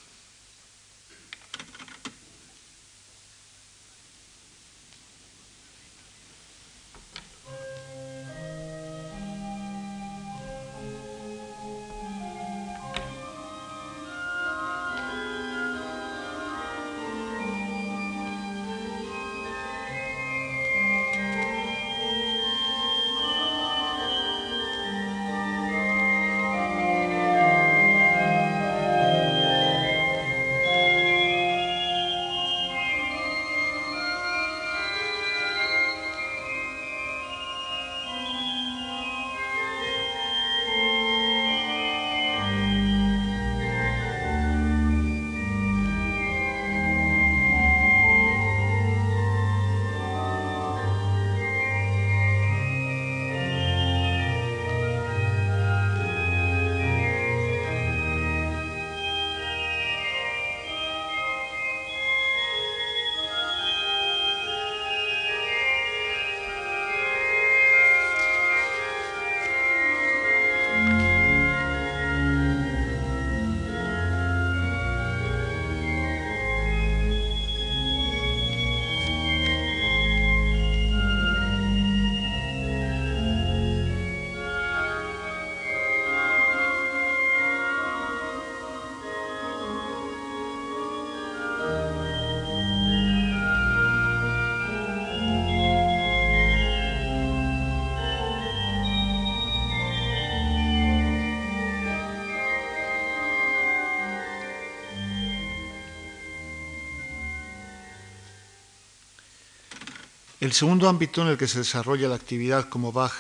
[110.41, 113.13] El segundo ámbito en el que se desarrolla la actividad como Bach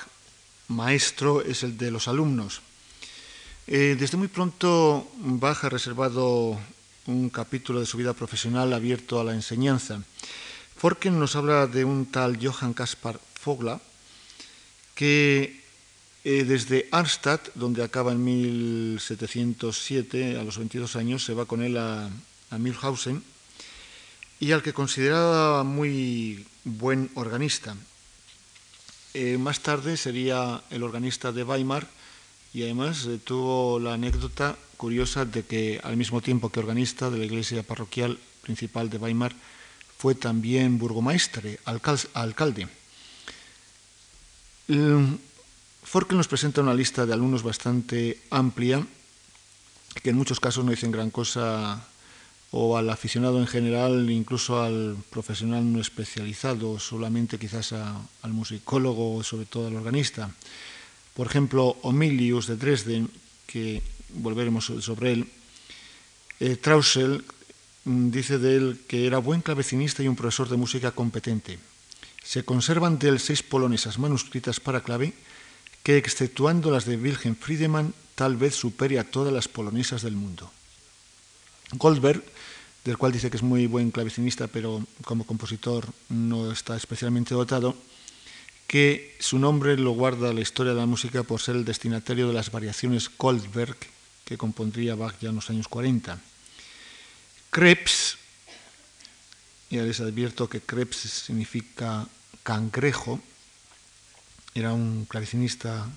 [0.68, 2.62] maestro es el de los alumnos.
[3.66, 6.58] Eh, desde muy pronto Bach ha reservado
[7.04, 10.02] un capítulo de su vida profesional abierto a la enseñanza.
[10.78, 13.82] Forken nos habla de un tal Johann Caspar Fogla
[14.94, 15.60] que
[16.24, 21.76] eh, desde Arnstadt, donde acaba en 1707, a los 22 años, se va con él
[21.76, 22.08] a,
[22.48, 23.22] a Mühlhausen
[24.40, 27.76] y al que consideraba muy buen organista.
[29.14, 31.88] Eh, más tarde sería el organista de Weimar
[32.54, 37.18] y además eh, tuvo la anécdota curiosa de que al mismo tiempo que organista de
[37.18, 39.34] la iglesia parroquial principal de Weimar
[39.98, 42.68] fue también burgomaestre, alcalde.
[45.82, 48.86] Forkel nos presenta una lista de alumnos bastante amplia
[50.02, 51.84] que en muchos casos no dicen gran cosa
[52.53, 59.46] o al aficionado en general, incluso al profesional no especializado, solamente quizás al musicólogo sobre
[59.46, 60.30] todo al organista.
[61.14, 63.11] Por ejemplo, Omilius de Dresden,
[63.46, 63.82] que
[64.14, 65.28] volveremos sobre él,
[66.40, 67.24] eh, Trausel
[67.84, 71.59] mm, dice de él que era buen clavecinista y un profesor de música competente.
[72.24, 75.12] Se conservan de él seis polonesas manuscritas para clave
[75.82, 80.51] que, exceptuando las de Wilhelm Friedemann, tal vez supere a todas las polonesas del mundo.
[81.72, 82.22] Goldberg,
[82.85, 87.76] del cual dice que es muy buen clavecinista, pero como compositor no está especialmente dotado,
[88.66, 92.35] que su nombre lo guarda la historia de la música por ser el destinatario de
[92.35, 93.76] las variaciones Goldberg
[94.24, 96.20] que compondría Bach ya en los años 40.
[97.51, 98.16] Krebs,
[99.70, 102.07] ya les advierto que Krebs significa
[102.45, 103.20] cangrejo,
[104.55, 105.89] era un clavecinista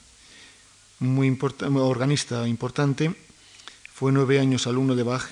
[0.97, 3.15] muy importante, organista importante,
[3.93, 5.29] fue nueve años alumno de Bach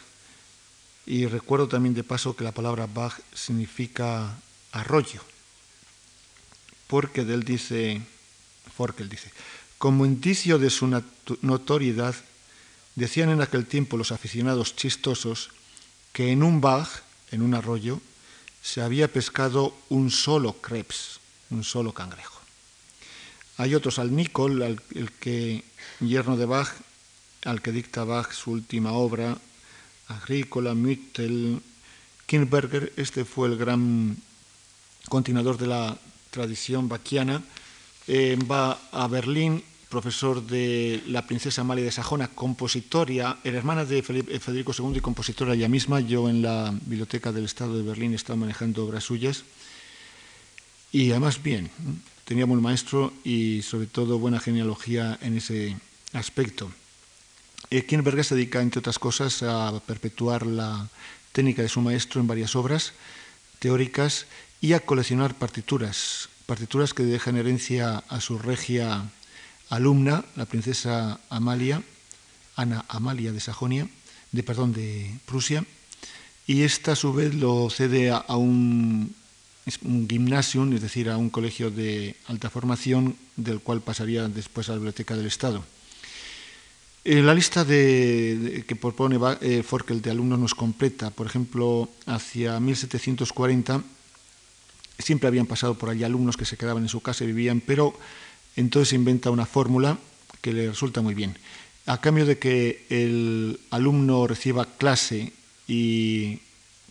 [1.05, 4.37] y recuerdo también de paso que la palabra Bach significa
[4.71, 5.21] arroyo,
[6.87, 8.01] porque él dice,
[8.75, 9.31] Forkel dice,
[9.77, 10.87] como indicio de su
[11.41, 12.15] notoriedad,
[12.95, 15.49] decían en aquel tiempo los aficionados chistosos
[16.13, 16.89] que en un Bach,
[17.31, 17.99] en un arroyo,
[18.61, 22.39] se había pescado un solo krebs, un solo cangrejo.
[23.57, 25.63] Hay otros al Nicol, el que
[25.99, 26.69] yerno de Bach,
[27.45, 29.37] al que dicta Bach su última obra,
[30.11, 31.61] Agrícola, Müttel,
[32.25, 34.17] Kinberger, este fue el gran
[35.09, 35.97] continuador de la
[36.29, 37.41] tradición bachiana,
[38.07, 43.99] eh, va a Berlín, profesor de la princesa Amalia de Sajona, compositora, era hermana de
[43.99, 45.99] eh, Federico II y compositora ella misma.
[45.99, 49.43] Yo en la Biblioteca del Estado de Berlín estaba manejando obras suyas.
[50.93, 51.69] Y además bien,
[52.25, 55.77] tenía buen maestro y sobre todo buena genealogía en ese
[56.13, 56.71] aspecto.
[57.79, 60.89] Kinberger se dedica, entre otras cosas, a perpetuar la
[61.31, 62.93] técnica de su maestro en varias obras
[63.59, 64.25] teóricas
[64.59, 69.09] y a coleccionar partituras, partituras que dejan herencia a su regia
[69.69, 71.81] alumna, la princesa Amalia,
[72.57, 73.87] Ana Amalia de Sajonia,
[74.31, 75.63] de perdón, de Prusia,
[76.47, 79.15] y esta a su vez lo cede a, un,
[79.83, 84.73] un gymnasium, es decir, a un colegio de alta formación, del cual pasaría después a
[84.73, 85.63] la Biblioteca del Estado.
[87.03, 91.09] Eh, la lista de, que propone eh, Forkel de alumnos no es completa.
[91.09, 93.83] Por ejemplo, hacia 1740
[94.99, 97.95] siempre habían pasado por allí alumnos que se quedaban en su casa y vivían, pero
[98.55, 99.97] entonces inventa una fórmula
[100.41, 101.37] que le resulta muy bien.
[101.87, 105.33] A cambio de que el alumno reciba clase
[105.67, 106.39] y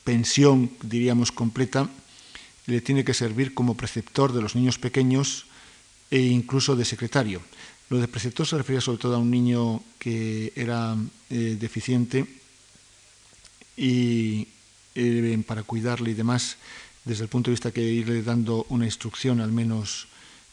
[0.03, 1.89] pensión, diríamos, completa,
[2.67, 5.47] le tiene que servir como preceptor de los niños pequeños
[6.11, 7.41] e incluso de secretario.
[7.91, 10.97] Lo de preceptor se refería sobre todo a un niño que era
[11.29, 12.25] eh, deficiente
[13.77, 14.47] y
[14.95, 16.57] eh, para cuidarle y demás,
[17.05, 20.07] desde el punto de vista que irle dando una instrucción al menos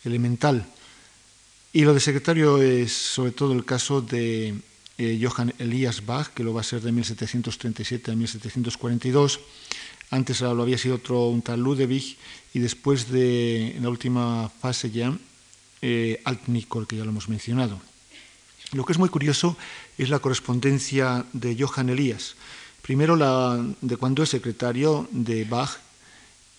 [0.04, 0.66] elemental.
[1.74, 4.56] Y lo de secretario es sobre todo el caso de
[4.98, 9.40] eh, Johann Elias Bach, que lo va a ser de 1737 a 1742.
[10.10, 12.18] Antes lo había sido otro, un tal Ludwig,
[12.56, 15.16] y después de, en la última fase ya,
[15.82, 17.80] eh, Alt-Nicol, que ya lo hemos mencionado.
[18.74, 19.56] Lo que es muy curioso
[19.98, 22.36] es la correspondencia de Johann Elias.
[22.82, 25.80] Primero la de cuando es secretario de Bach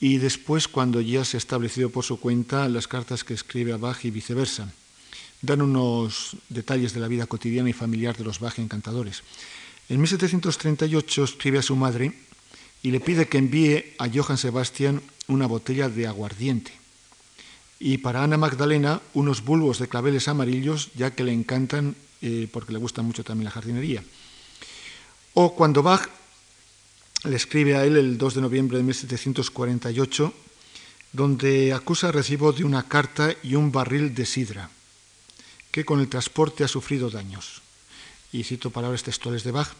[0.00, 3.76] y después cuando ya se ha establecido por su cuenta las cartas que escribe a
[3.76, 4.72] Bach y viceversa.
[5.42, 9.22] Dan unos detalles de la vida cotidiana y familiar de los Bach encantadores.
[9.88, 12.12] En 1738 escribe a su madre
[12.82, 16.72] y le pide que envíe a Johann Sebastian una botella de aguardiente
[17.80, 22.72] y para Ana Magdalena unos bulbos de claveles amarillos, ya que le encantan eh, porque
[22.72, 24.02] le gusta mucho también la jardinería.
[25.34, 26.08] O cuando Bach
[27.24, 30.32] le escribe a él el 2 de noviembre de 1748,
[31.12, 34.70] donde acusa recibo de una carta y un barril de sidra,
[35.70, 37.62] que con el transporte ha sufrido daños.
[38.32, 39.70] Y cito palabras textuales de Bach.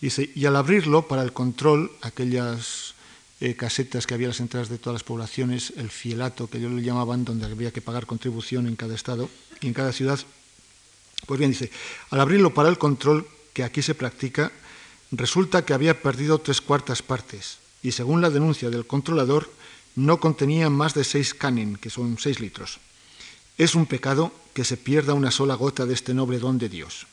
[0.00, 2.95] Dice, y al abrirlo para el control, aquellas
[3.40, 6.72] eh, casetas que había en las entradas de todas las poblaciones, el fielato que ellos
[6.72, 9.28] le llamaban, donde había que pagar contribución en cada estado
[9.60, 10.18] y en cada ciudad,
[11.26, 11.70] pues bien, dice,
[12.10, 14.52] al abrirlo para el control que aquí se practica,
[15.10, 19.50] resulta que había perdido tres cuartas partes y según la denuncia del controlador,
[19.96, 22.78] no contenía más de seis canen, que son seis litros.
[23.58, 27.06] Es un pecado que se pierda una sola gota de este noble don de Dios.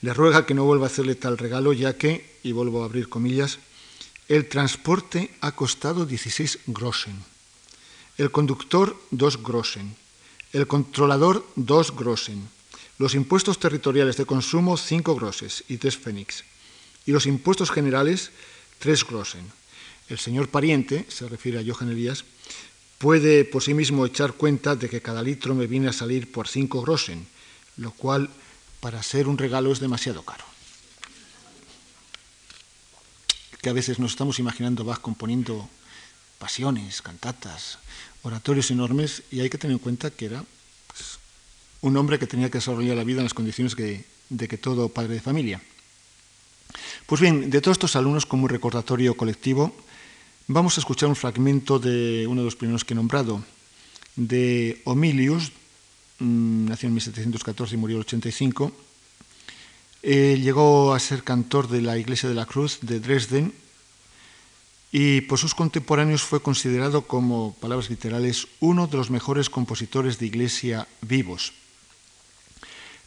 [0.00, 3.08] Le ruega que no vuelva a hacerle tal regalo, ya que, y vuelvo a abrir
[3.08, 3.58] comillas,
[4.28, 7.22] el transporte ha costado 16 groschen,
[8.16, 9.96] el conductor 2 groschen,
[10.52, 12.48] el controlador 2 groschen,
[12.98, 16.44] los impuestos territoriales de consumo 5 grosses y 3 fénix,
[17.04, 18.30] y los impuestos generales
[18.78, 19.52] 3 groschen.
[20.08, 22.24] El señor pariente, se refiere a Johan Elías,
[22.98, 26.48] puede por sí mismo echar cuenta de que cada litro me viene a salir por
[26.48, 27.26] 5 groschen,
[27.76, 28.30] lo cual
[28.80, 30.53] para ser un regalo es demasiado caro.
[33.64, 35.66] Que a veces nos estamos imaginando Bach componiendo
[36.38, 37.78] pasiones, cantatas,
[38.22, 40.44] oratorios enormes, y hay que tener en cuenta que era
[40.86, 41.16] pues,
[41.80, 45.14] un hombre que tenía que desarrollar la vida en las condiciones de que todo padre
[45.14, 45.62] de familia.
[47.06, 49.74] Pues bien, de todos estos alumnos, como un recordatorio colectivo,
[50.46, 53.42] vamos a escuchar un fragmento de uno de los primeros que he nombrado,
[54.14, 55.52] de Omilius,
[56.18, 58.72] mm, nació en 1714 y murió en 85.
[60.04, 63.54] Llegó a ser cantor de la Iglesia de la Cruz de Dresden
[64.92, 70.26] y por sus contemporáneos fue considerado como, palabras literales, uno de los mejores compositores de
[70.26, 71.52] iglesia vivos.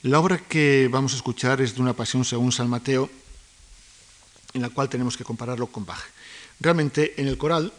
[0.01, 3.09] La obra que vamos a escuchar es de una pasión según San Mateo,
[4.53, 6.01] en la cual tenemos que compararlo con Bach.
[6.59, 7.71] Realmente en el coral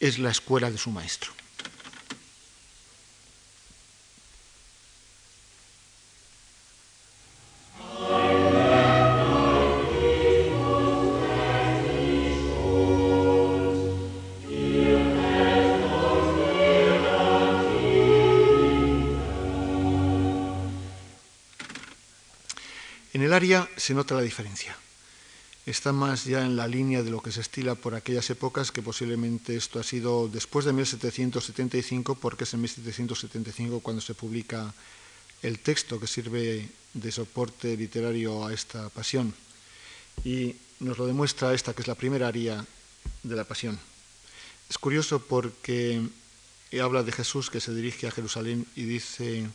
[0.00, 1.32] es la escuela de su maestro.
[23.32, 24.76] Área se nota la diferencia.
[25.64, 28.82] Está más ya en la línea de lo que se estila por aquellas épocas, que
[28.82, 34.74] posiblemente esto ha sido después de 1775, porque es en 1775 cuando se publica
[35.42, 39.32] el texto que sirve de soporte literario a esta pasión.
[40.24, 42.64] Y nos lo demuestra esta, que es la primera aria
[43.22, 43.78] de la pasión.
[44.68, 46.02] Es curioso porque
[46.80, 49.46] habla de Jesús que se dirige a Jerusalén y dice,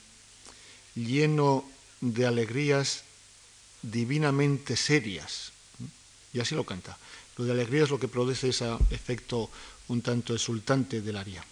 [0.95, 1.65] lleno
[1.99, 3.03] de alegrías
[3.82, 5.51] divinamente serias.
[6.34, 6.97] Y así lo canta.
[7.38, 9.49] Lo de alegría es lo que produce ese efecto
[9.88, 11.43] un tanto exultante del aria.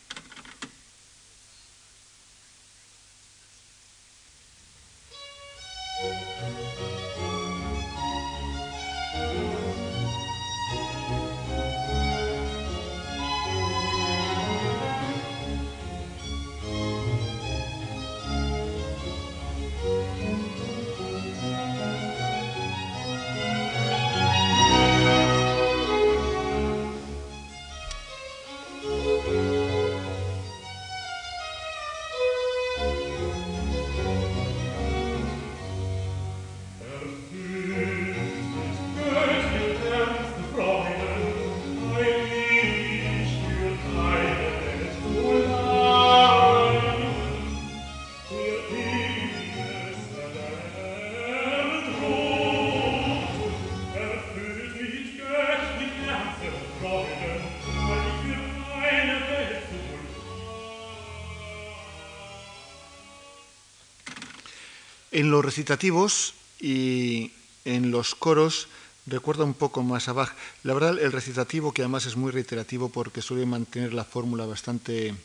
[65.15, 67.31] En los recitativos y
[67.63, 68.67] en los coros
[69.05, 70.35] recuerda un poco más a Bach.
[70.63, 75.15] La verdad, el recitativo, que además es muy reiterativo porque suele mantener la fórmula bastante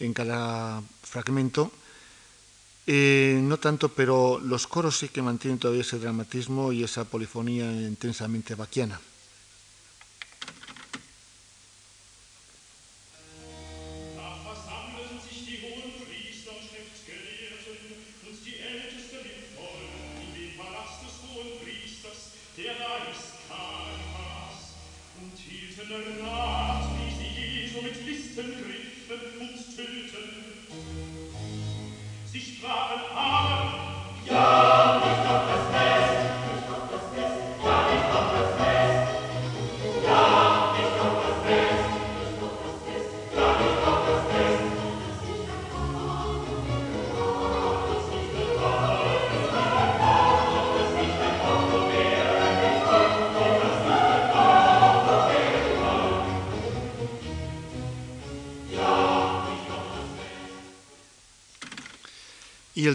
[0.00, 1.72] en cada fragmento,
[2.86, 7.72] eh, no tanto, pero los coros sí que mantienen todavía ese dramatismo y esa polifonía
[7.72, 9.00] intensamente baquiana.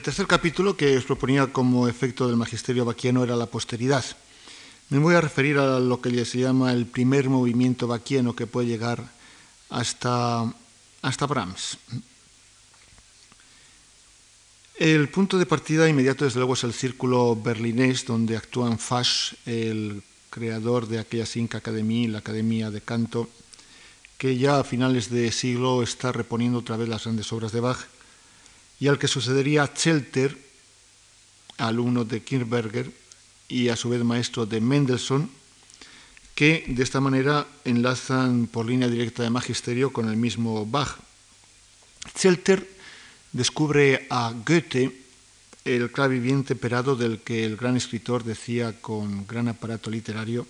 [0.01, 4.03] El tercer capítulo que os proponía como efecto del magisterio baquiano era la posteridad.
[4.89, 8.65] Me voy a referir a lo que se llama el primer movimiento baquiano que puede
[8.65, 9.11] llegar
[9.69, 10.51] hasta,
[11.03, 11.77] hasta Brahms.
[14.73, 20.01] El punto de partida inmediato, desde luego, es el círculo berlinés, donde actúan Fasch, el
[20.31, 23.29] creador de aquella Sink Academy, la Academia de Canto,
[24.17, 27.85] que ya a finales de siglo está reponiendo otra vez las grandes obras de Bach,
[28.81, 30.35] y al que sucedería Zelter,
[31.59, 32.91] alumno de Kirchberger
[33.47, 35.29] y a su vez maestro de Mendelssohn,
[36.33, 40.97] que de esta manera enlazan por línea directa de magisterio con el mismo Bach.
[42.17, 42.67] Zelter
[43.31, 44.97] descubre a Goethe,
[45.63, 50.47] el claviviente perado del que el gran escritor decía con gran aparato literario,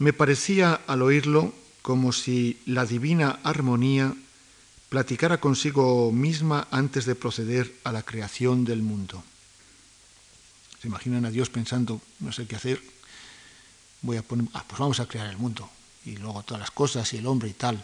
[0.00, 4.16] me parecía al oírlo como si la divina armonía
[4.94, 9.24] platicara consigo misma antes de proceder a la creación del mundo.
[10.80, 12.78] Se imaginan a Dios pensando, no sé qué hacer,
[14.02, 15.68] voy a poner, ah, pues vamos a crear el mundo,
[16.06, 17.82] y luego todas las cosas y el hombre y tal.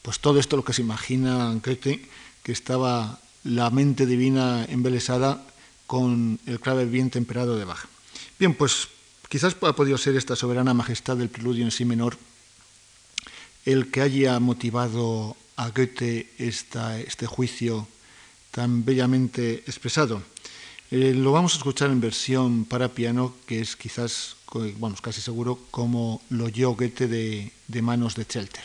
[0.00, 2.08] Pues todo esto lo que se imagina Goethe,
[2.42, 5.44] que estaba la mente divina embelesada
[5.86, 7.84] con el clave bien temperado de Bach.
[8.38, 8.88] Bien, pues
[9.28, 12.16] quizás ha podido ser esta soberana majestad del preludio en sí menor
[13.66, 17.86] el que haya motivado a Goethe este juicio
[18.50, 20.22] tan bellamente expresado.
[20.90, 24.36] Eh, lo vamos a escuchar en versión para piano, que es quizás,
[24.78, 28.64] vamos, casi seguro, como lo oyó Goethe de, de manos de Chelter.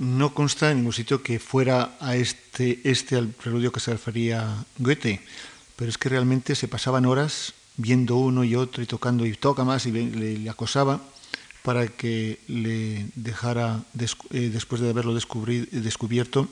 [0.00, 4.64] No consta en ningún sitio que fuera a este, este al preludio que se refería
[4.78, 5.20] Goethe,
[5.76, 9.62] pero es que realmente se pasaban horas viendo uno y otro y tocando y toca
[9.62, 11.00] más y le, acosaba
[11.62, 13.82] para que le dejara,
[14.30, 16.48] eh, después de haberlo descubierto,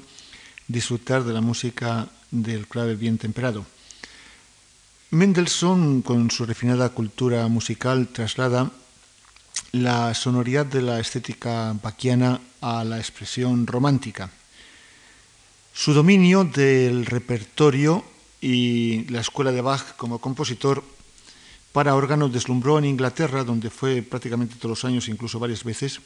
[0.68, 3.64] disfrutar de la música del clave bien temperado.
[5.10, 8.70] Mendelssohn, con su refinada cultura musical, traslada
[9.72, 14.30] la sonoridad de la estética baquiana a la expresión romántica.
[15.72, 18.04] Su dominio del repertorio
[18.40, 20.82] y la escuela de Bach como compositor
[21.72, 26.00] para órgano deslumbró en Inglaterra, donde fue prácticamente todos los años, incluso varias veces,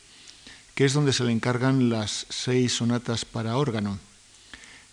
[0.74, 3.98] que es donde se le encargan las seis sonatas para órgano.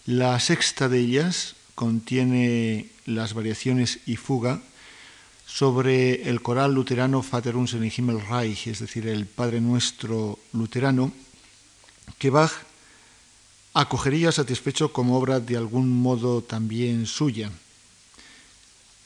[0.05, 4.61] La sexta de ellas contiene las variaciones y fuga
[5.45, 11.11] sobre el coral luterano Vater unser im Himmelreich, es decir, el Padre Nuestro luterano,
[12.17, 12.51] que Bach
[13.73, 17.51] acogería satisfecho como obra de algún modo también suya.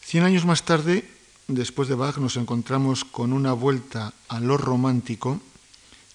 [0.02, 1.08] Cien años más tarde,
[1.48, 5.40] después de Bach, nos encontramos con una vuelta a lo romántico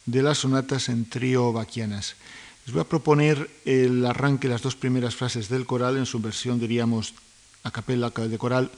[0.06, 2.16] de las sonatas en trío bachianas.
[2.66, 6.60] Les voy a proponer el arranque, las dos primeras frases del coral en su versión,
[6.60, 7.14] diríamos,
[7.64, 8.72] a capella de coral,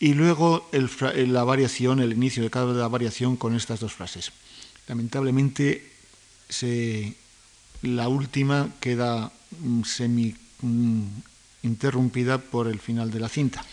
[0.00, 4.32] y luego la variación, el inicio de cada variación con estas dos frases.
[4.86, 5.90] Lamentablemente,
[7.82, 11.02] la última queda mm, semi mm,
[11.62, 13.64] interrumpida por el final de la cinta.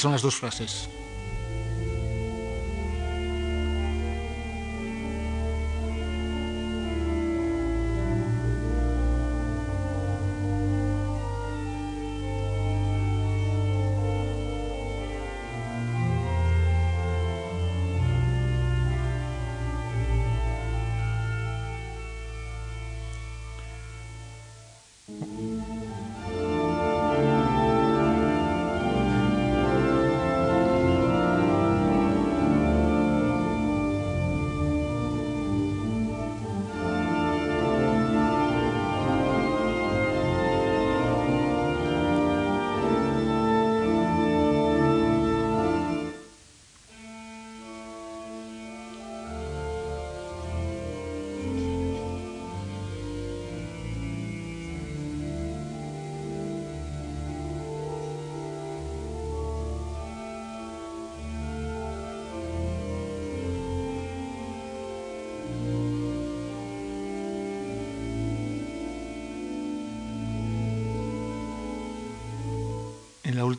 [0.00, 0.88] son las dos frases.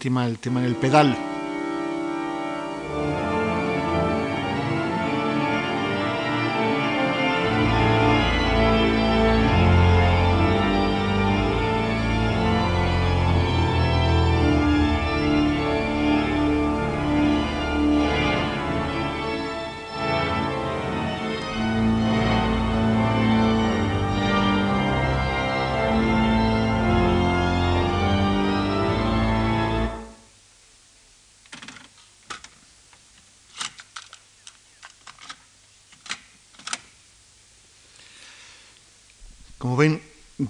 [0.01, 1.30] Última el tema en el pedal.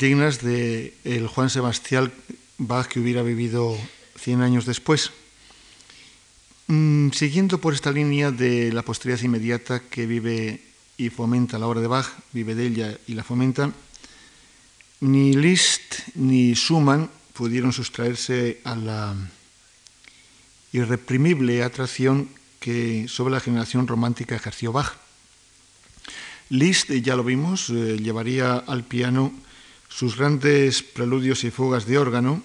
[0.02, 2.12] Dignas de el Juan Sebastián
[2.58, 3.78] Bach que hubiera vivido
[4.18, 5.12] 100 años después.
[6.66, 10.60] Mm, siguiendo por esta línea de la posteridad inmediata que vive
[10.98, 13.72] y fomenta la obra de Bach, vive de ella y la fomenta,
[15.02, 19.16] ni Liszt ni Schumann pudieron sustraerse a la
[20.74, 22.30] irreprimible atracción
[22.60, 24.98] que sobre la generación romántica ejerció Bach.
[26.50, 29.32] Liszt, ya lo vimos, eh, llevaría al piano
[29.92, 32.42] sus grandes preludios y fugas de órgano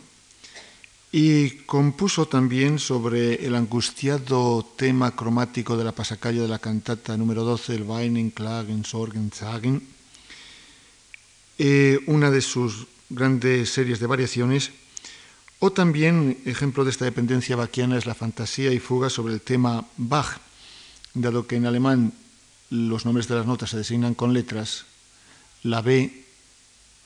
[1.12, 7.44] y compuso también sobre el angustiado tema cromático de la pasacalla de la cantata número
[7.44, 9.82] 12, el Weinen, Klagen, Sorgen, Zagen,
[11.58, 14.72] eh, una de sus grandes series de variaciones,
[15.60, 19.86] o también, ejemplo de esta dependencia bachiana, es la fantasía y fuga sobre el tema
[19.96, 20.38] Bach,
[21.14, 22.12] dado que en alemán
[22.68, 24.84] los nombres de las notas se designan con letras,
[25.62, 26.25] la B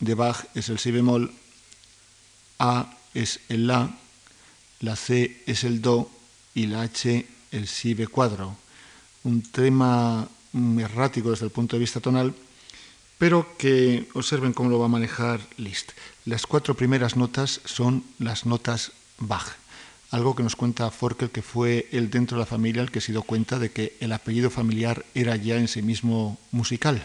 [0.01, 1.33] de Bach es el si bemol,
[2.59, 3.91] A es el La,
[4.81, 6.11] la C es el Do
[6.55, 8.57] y la H el si be cuadro.
[9.25, 10.27] Un tema
[10.79, 12.35] errático desde el punto de vista tonal,
[13.19, 15.93] pero que observen cómo lo va a manejar Liszt.
[16.25, 19.47] Las cuatro primeras notas son las notas Bach,
[20.11, 23.13] algo que nos cuenta Forkel, que fue el dentro de la familia el que se
[23.13, 27.05] dio cuenta de que el apellido familiar era ya en sí mismo musical.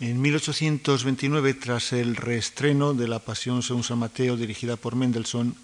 [0.00, 5.54] En 1829, tras el reestreno de La Pasión según San Mateo, dirigida por Mendelssohn,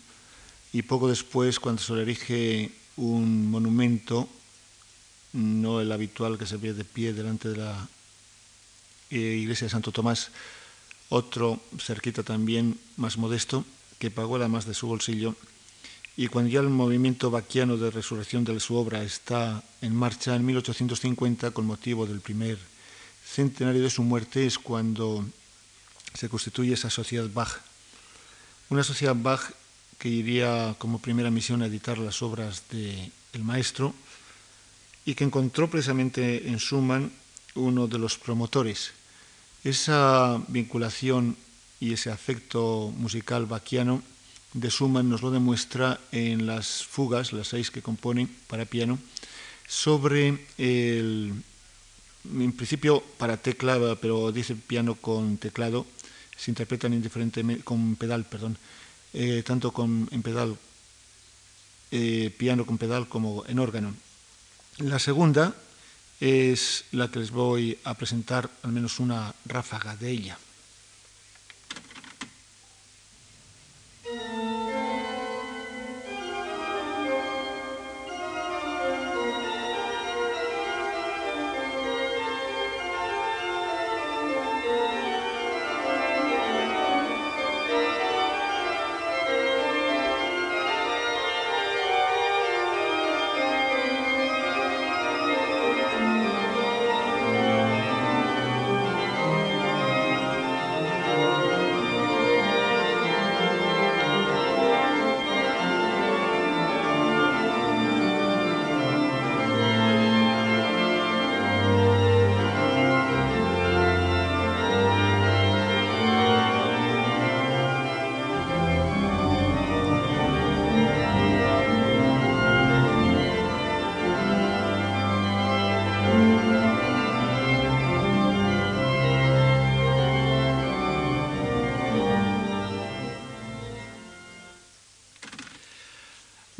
[0.75, 4.29] y poco después, cuando se le erige un monumento,
[5.33, 7.89] no el habitual que se ve de pie delante de la
[9.09, 10.31] eh, iglesia de Santo Tomás,
[11.09, 13.65] otro cerquita también más modesto,
[13.99, 15.35] que pagó la más de su bolsillo,
[16.15, 20.45] y cuando ya el movimiento vaquiano de resurrección de su obra está en marcha en
[20.45, 22.59] 1850 con motivo del primer
[23.27, 25.25] centenario de su muerte es cuando
[26.15, 27.61] se constituye esa sociedad Bach.
[28.71, 29.51] Una sociedad Bach
[29.99, 33.95] que iría como primera misión a editar las obras del maestro
[35.05, 37.13] y que encontró precisamente en Schumann
[37.55, 38.93] uno de los promotores.
[39.65, 41.37] Esa vinculación
[41.81, 44.03] y ese afecto musical bachiano
[44.53, 48.99] de Schumann nos lo demuestra en las fugas, las seis que componen para piano,
[49.67, 51.35] sobre el,
[52.33, 55.87] en principio para tecla, pero dice piano con teclado,
[56.37, 58.59] se interpretan indiferentemente, con pedal, perdón,
[59.13, 60.57] eh, tanto con, en pedal,
[61.91, 63.95] eh, piano con pedal como en órgano.
[64.79, 65.55] La segunda
[66.21, 70.39] es la que les voy a presentar, al menos una ráfaga de ella.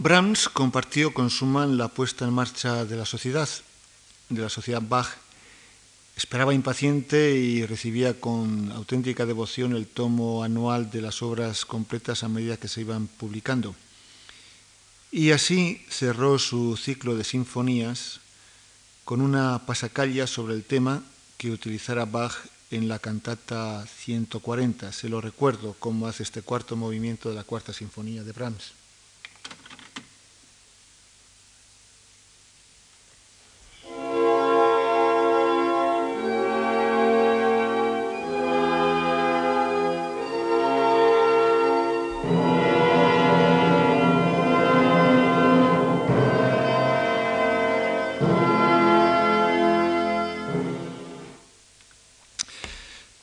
[0.07, 3.49] Brahms compartió con Schumann la puesta en marcha de la sociedad,
[4.29, 5.09] de la sociedad Bach.
[6.17, 12.29] Esperaba impaciente y recibía con auténtica devoción el tomo anual de las obras completas a
[12.29, 13.75] medida que se iban publicando.
[15.11, 18.21] Y así cerró su ciclo de sinfonías
[19.05, 21.03] con una pasacalla sobre el tema
[21.37, 22.33] que utilizara Bach
[22.71, 24.93] en la cantata 140.
[24.93, 28.86] Se lo recuerdo cómo hace este cuarto movimiento de la cuarta sinfonía de Brahms.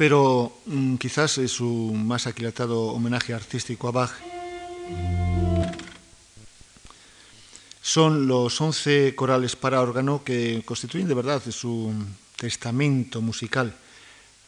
[0.03, 4.11] Pero mm, quizás su más aquilatado homenaje artístico a Bach
[7.81, 11.93] son los once corales para órgano que constituyen de verdad su
[12.35, 13.73] testamento musical.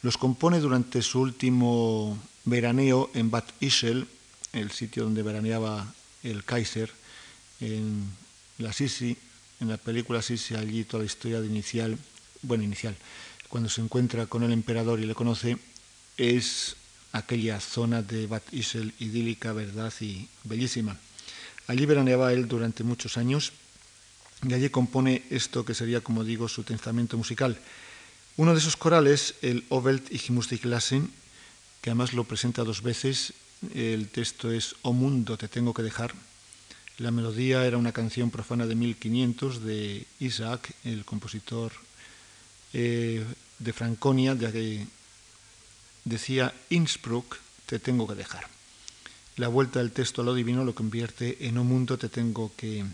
[0.02, 4.06] Los compone durante su último veraneo en Bad Ischel,
[4.52, 5.90] el sitio donde veraneaba
[6.22, 6.92] el Kaiser,
[7.60, 8.04] en
[8.58, 9.16] la Sisi,
[9.60, 11.96] en la película Sisi, allí toda la historia de inicial,
[12.42, 12.94] bueno, inicial,
[13.56, 15.56] cuando se encuentra con el emperador y le conoce,
[16.18, 16.76] es
[17.12, 20.98] aquella zona de Bad Isel idílica, verdad y bellísima.
[21.66, 23.54] Allí veraneaba él durante muchos años
[24.46, 27.58] y allí compone esto que sería, como digo, su testamento musical.
[28.36, 30.30] Uno de esos corales, el Ovelt ich
[31.80, 33.32] que además lo presenta dos veces,
[33.74, 36.12] el texto es O mundo, te tengo que dejar.
[36.98, 41.72] La melodía era una canción profana de 1500 de Isaac, el compositor
[42.78, 43.24] eh,
[43.58, 44.86] de Franconia, de que
[46.04, 48.46] decía Innsbruck, te tengo que dejar.
[49.36, 52.84] La vuelta del texto a lo divino lo convierte en un mundo te tengo que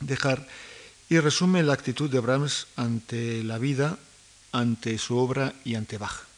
[0.00, 0.46] dejar
[1.08, 3.98] y resume la actitud de Brahms ante la vida,
[4.52, 6.31] ante su obra y ante Bach.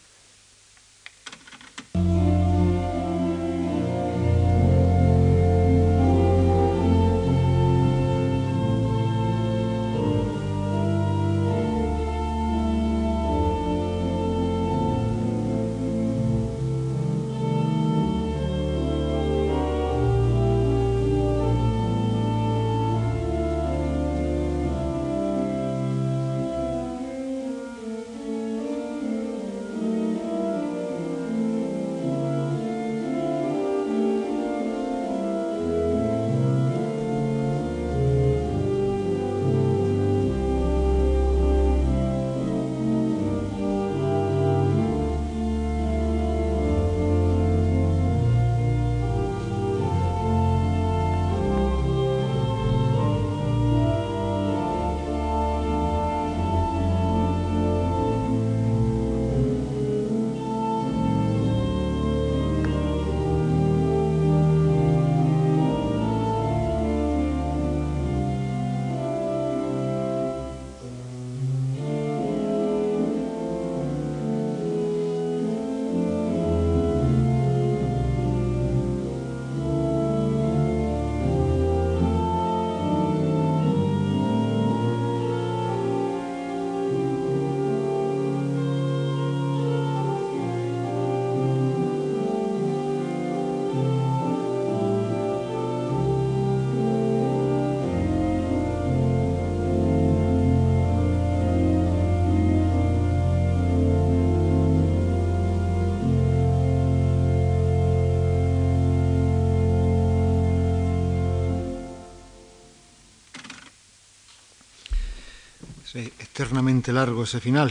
[116.34, 117.70] Eternamente largo ese final.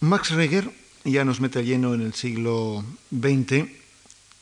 [0.00, 0.66] Max Reger
[1.04, 2.82] ya nos mete lleno en el siglo
[3.14, 3.70] XX,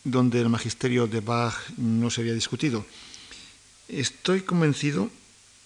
[0.05, 2.87] donde el magisterio de Bach no se había discutido.
[3.89, 5.11] Estoy convencido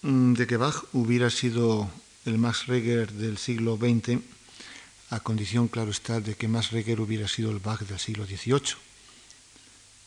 [0.02, 1.88] mm, de que Bach hubiera sido
[2.24, 4.18] el Max Reger del siglo XX,
[5.10, 8.74] a condición, claro está, de que Max Reger hubiera sido el Bach del siglo XVIII.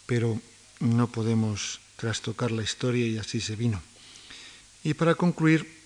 [0.06, 0.42] Pero
[0.82, 3.82] no podemos trastocar la historia y así se vino.
[4.84, 5.79] Y para concluir,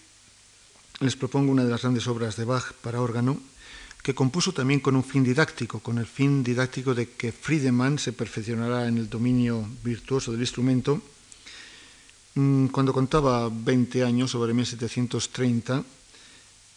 [1.00, 3.40] les propongo una de las grandes obras de Bach para órgano,
[4.04, 8.12] que compuso también con un fin didáctico, con el fin didáctico de que Friedemann se
[8.12, 11.02] perfeccionará en el dominio virtuoso del instrumento.
[12.36, 15.86] Mm, cuando contaba 20 años, sobre 1730,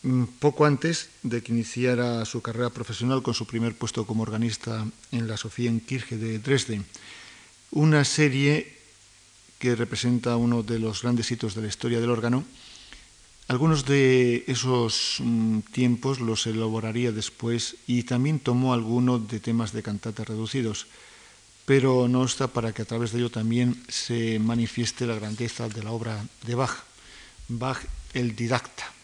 [0.03, 4.87] mm, poco antes de que iniciara su carrera profesional con su primer puesto como organista
[5.11, 6.87] en la Sophieenkirche de Dresden,
[7.73, 8.77] una serie
[9.59, 12.45] que representa uno de los grandes hitos de la historia del órgano.
[13.49, 19.85] Algunos de esos mm, tiempos los elaboraría después y también tomó algunos de temas de
[19.85, 20.89] cantata reducidos,
[21.65, 25.83] pero no está para que a través de ello también se manifieste la grandeza de
[25.83, 26.83] la obra de Bach,
[27.49, 27.79] Bach
[28.15, 28.96] el didacta.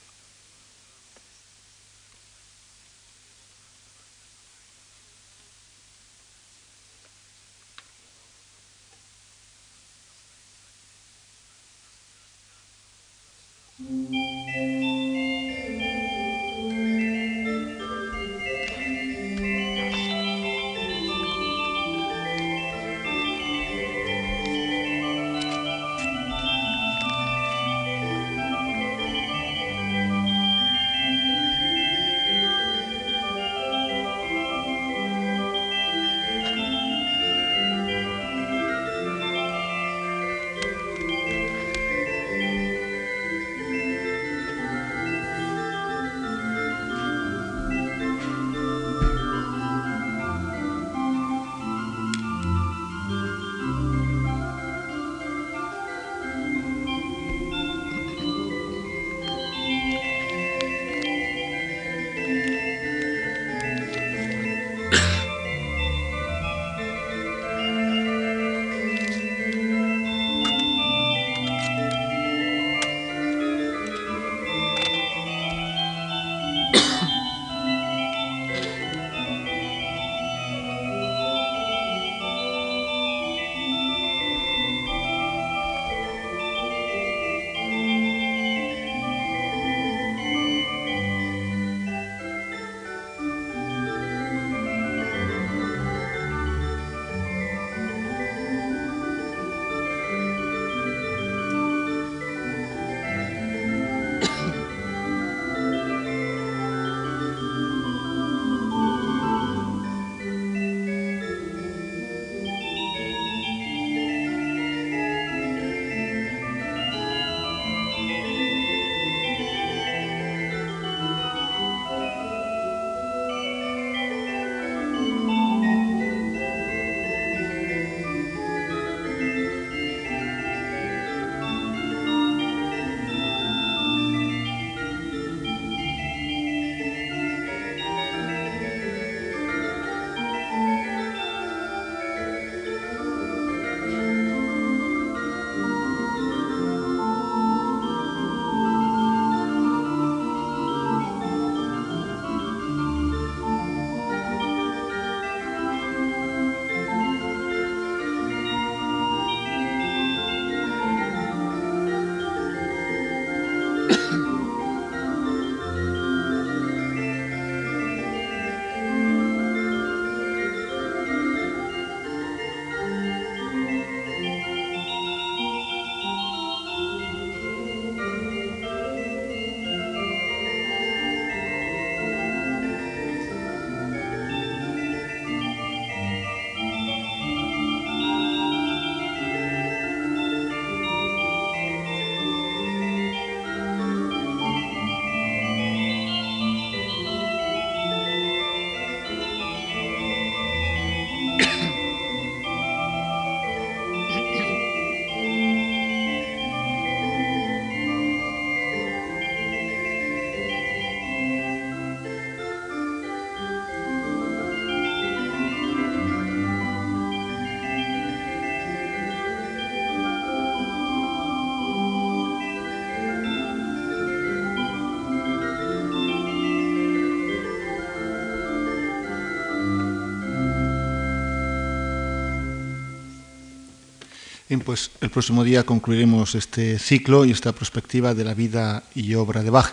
[234.52, 239.14] Bien, pues el próximo día concluiremos este ciclo y esta perspectiva de la vida y
[239.14, 239.72] obra de Bach.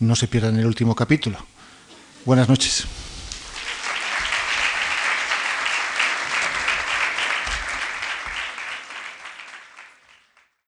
[0.00, 1.38] No se pierdan el último capítulo.
[2.24, 2.88] Buenas noches.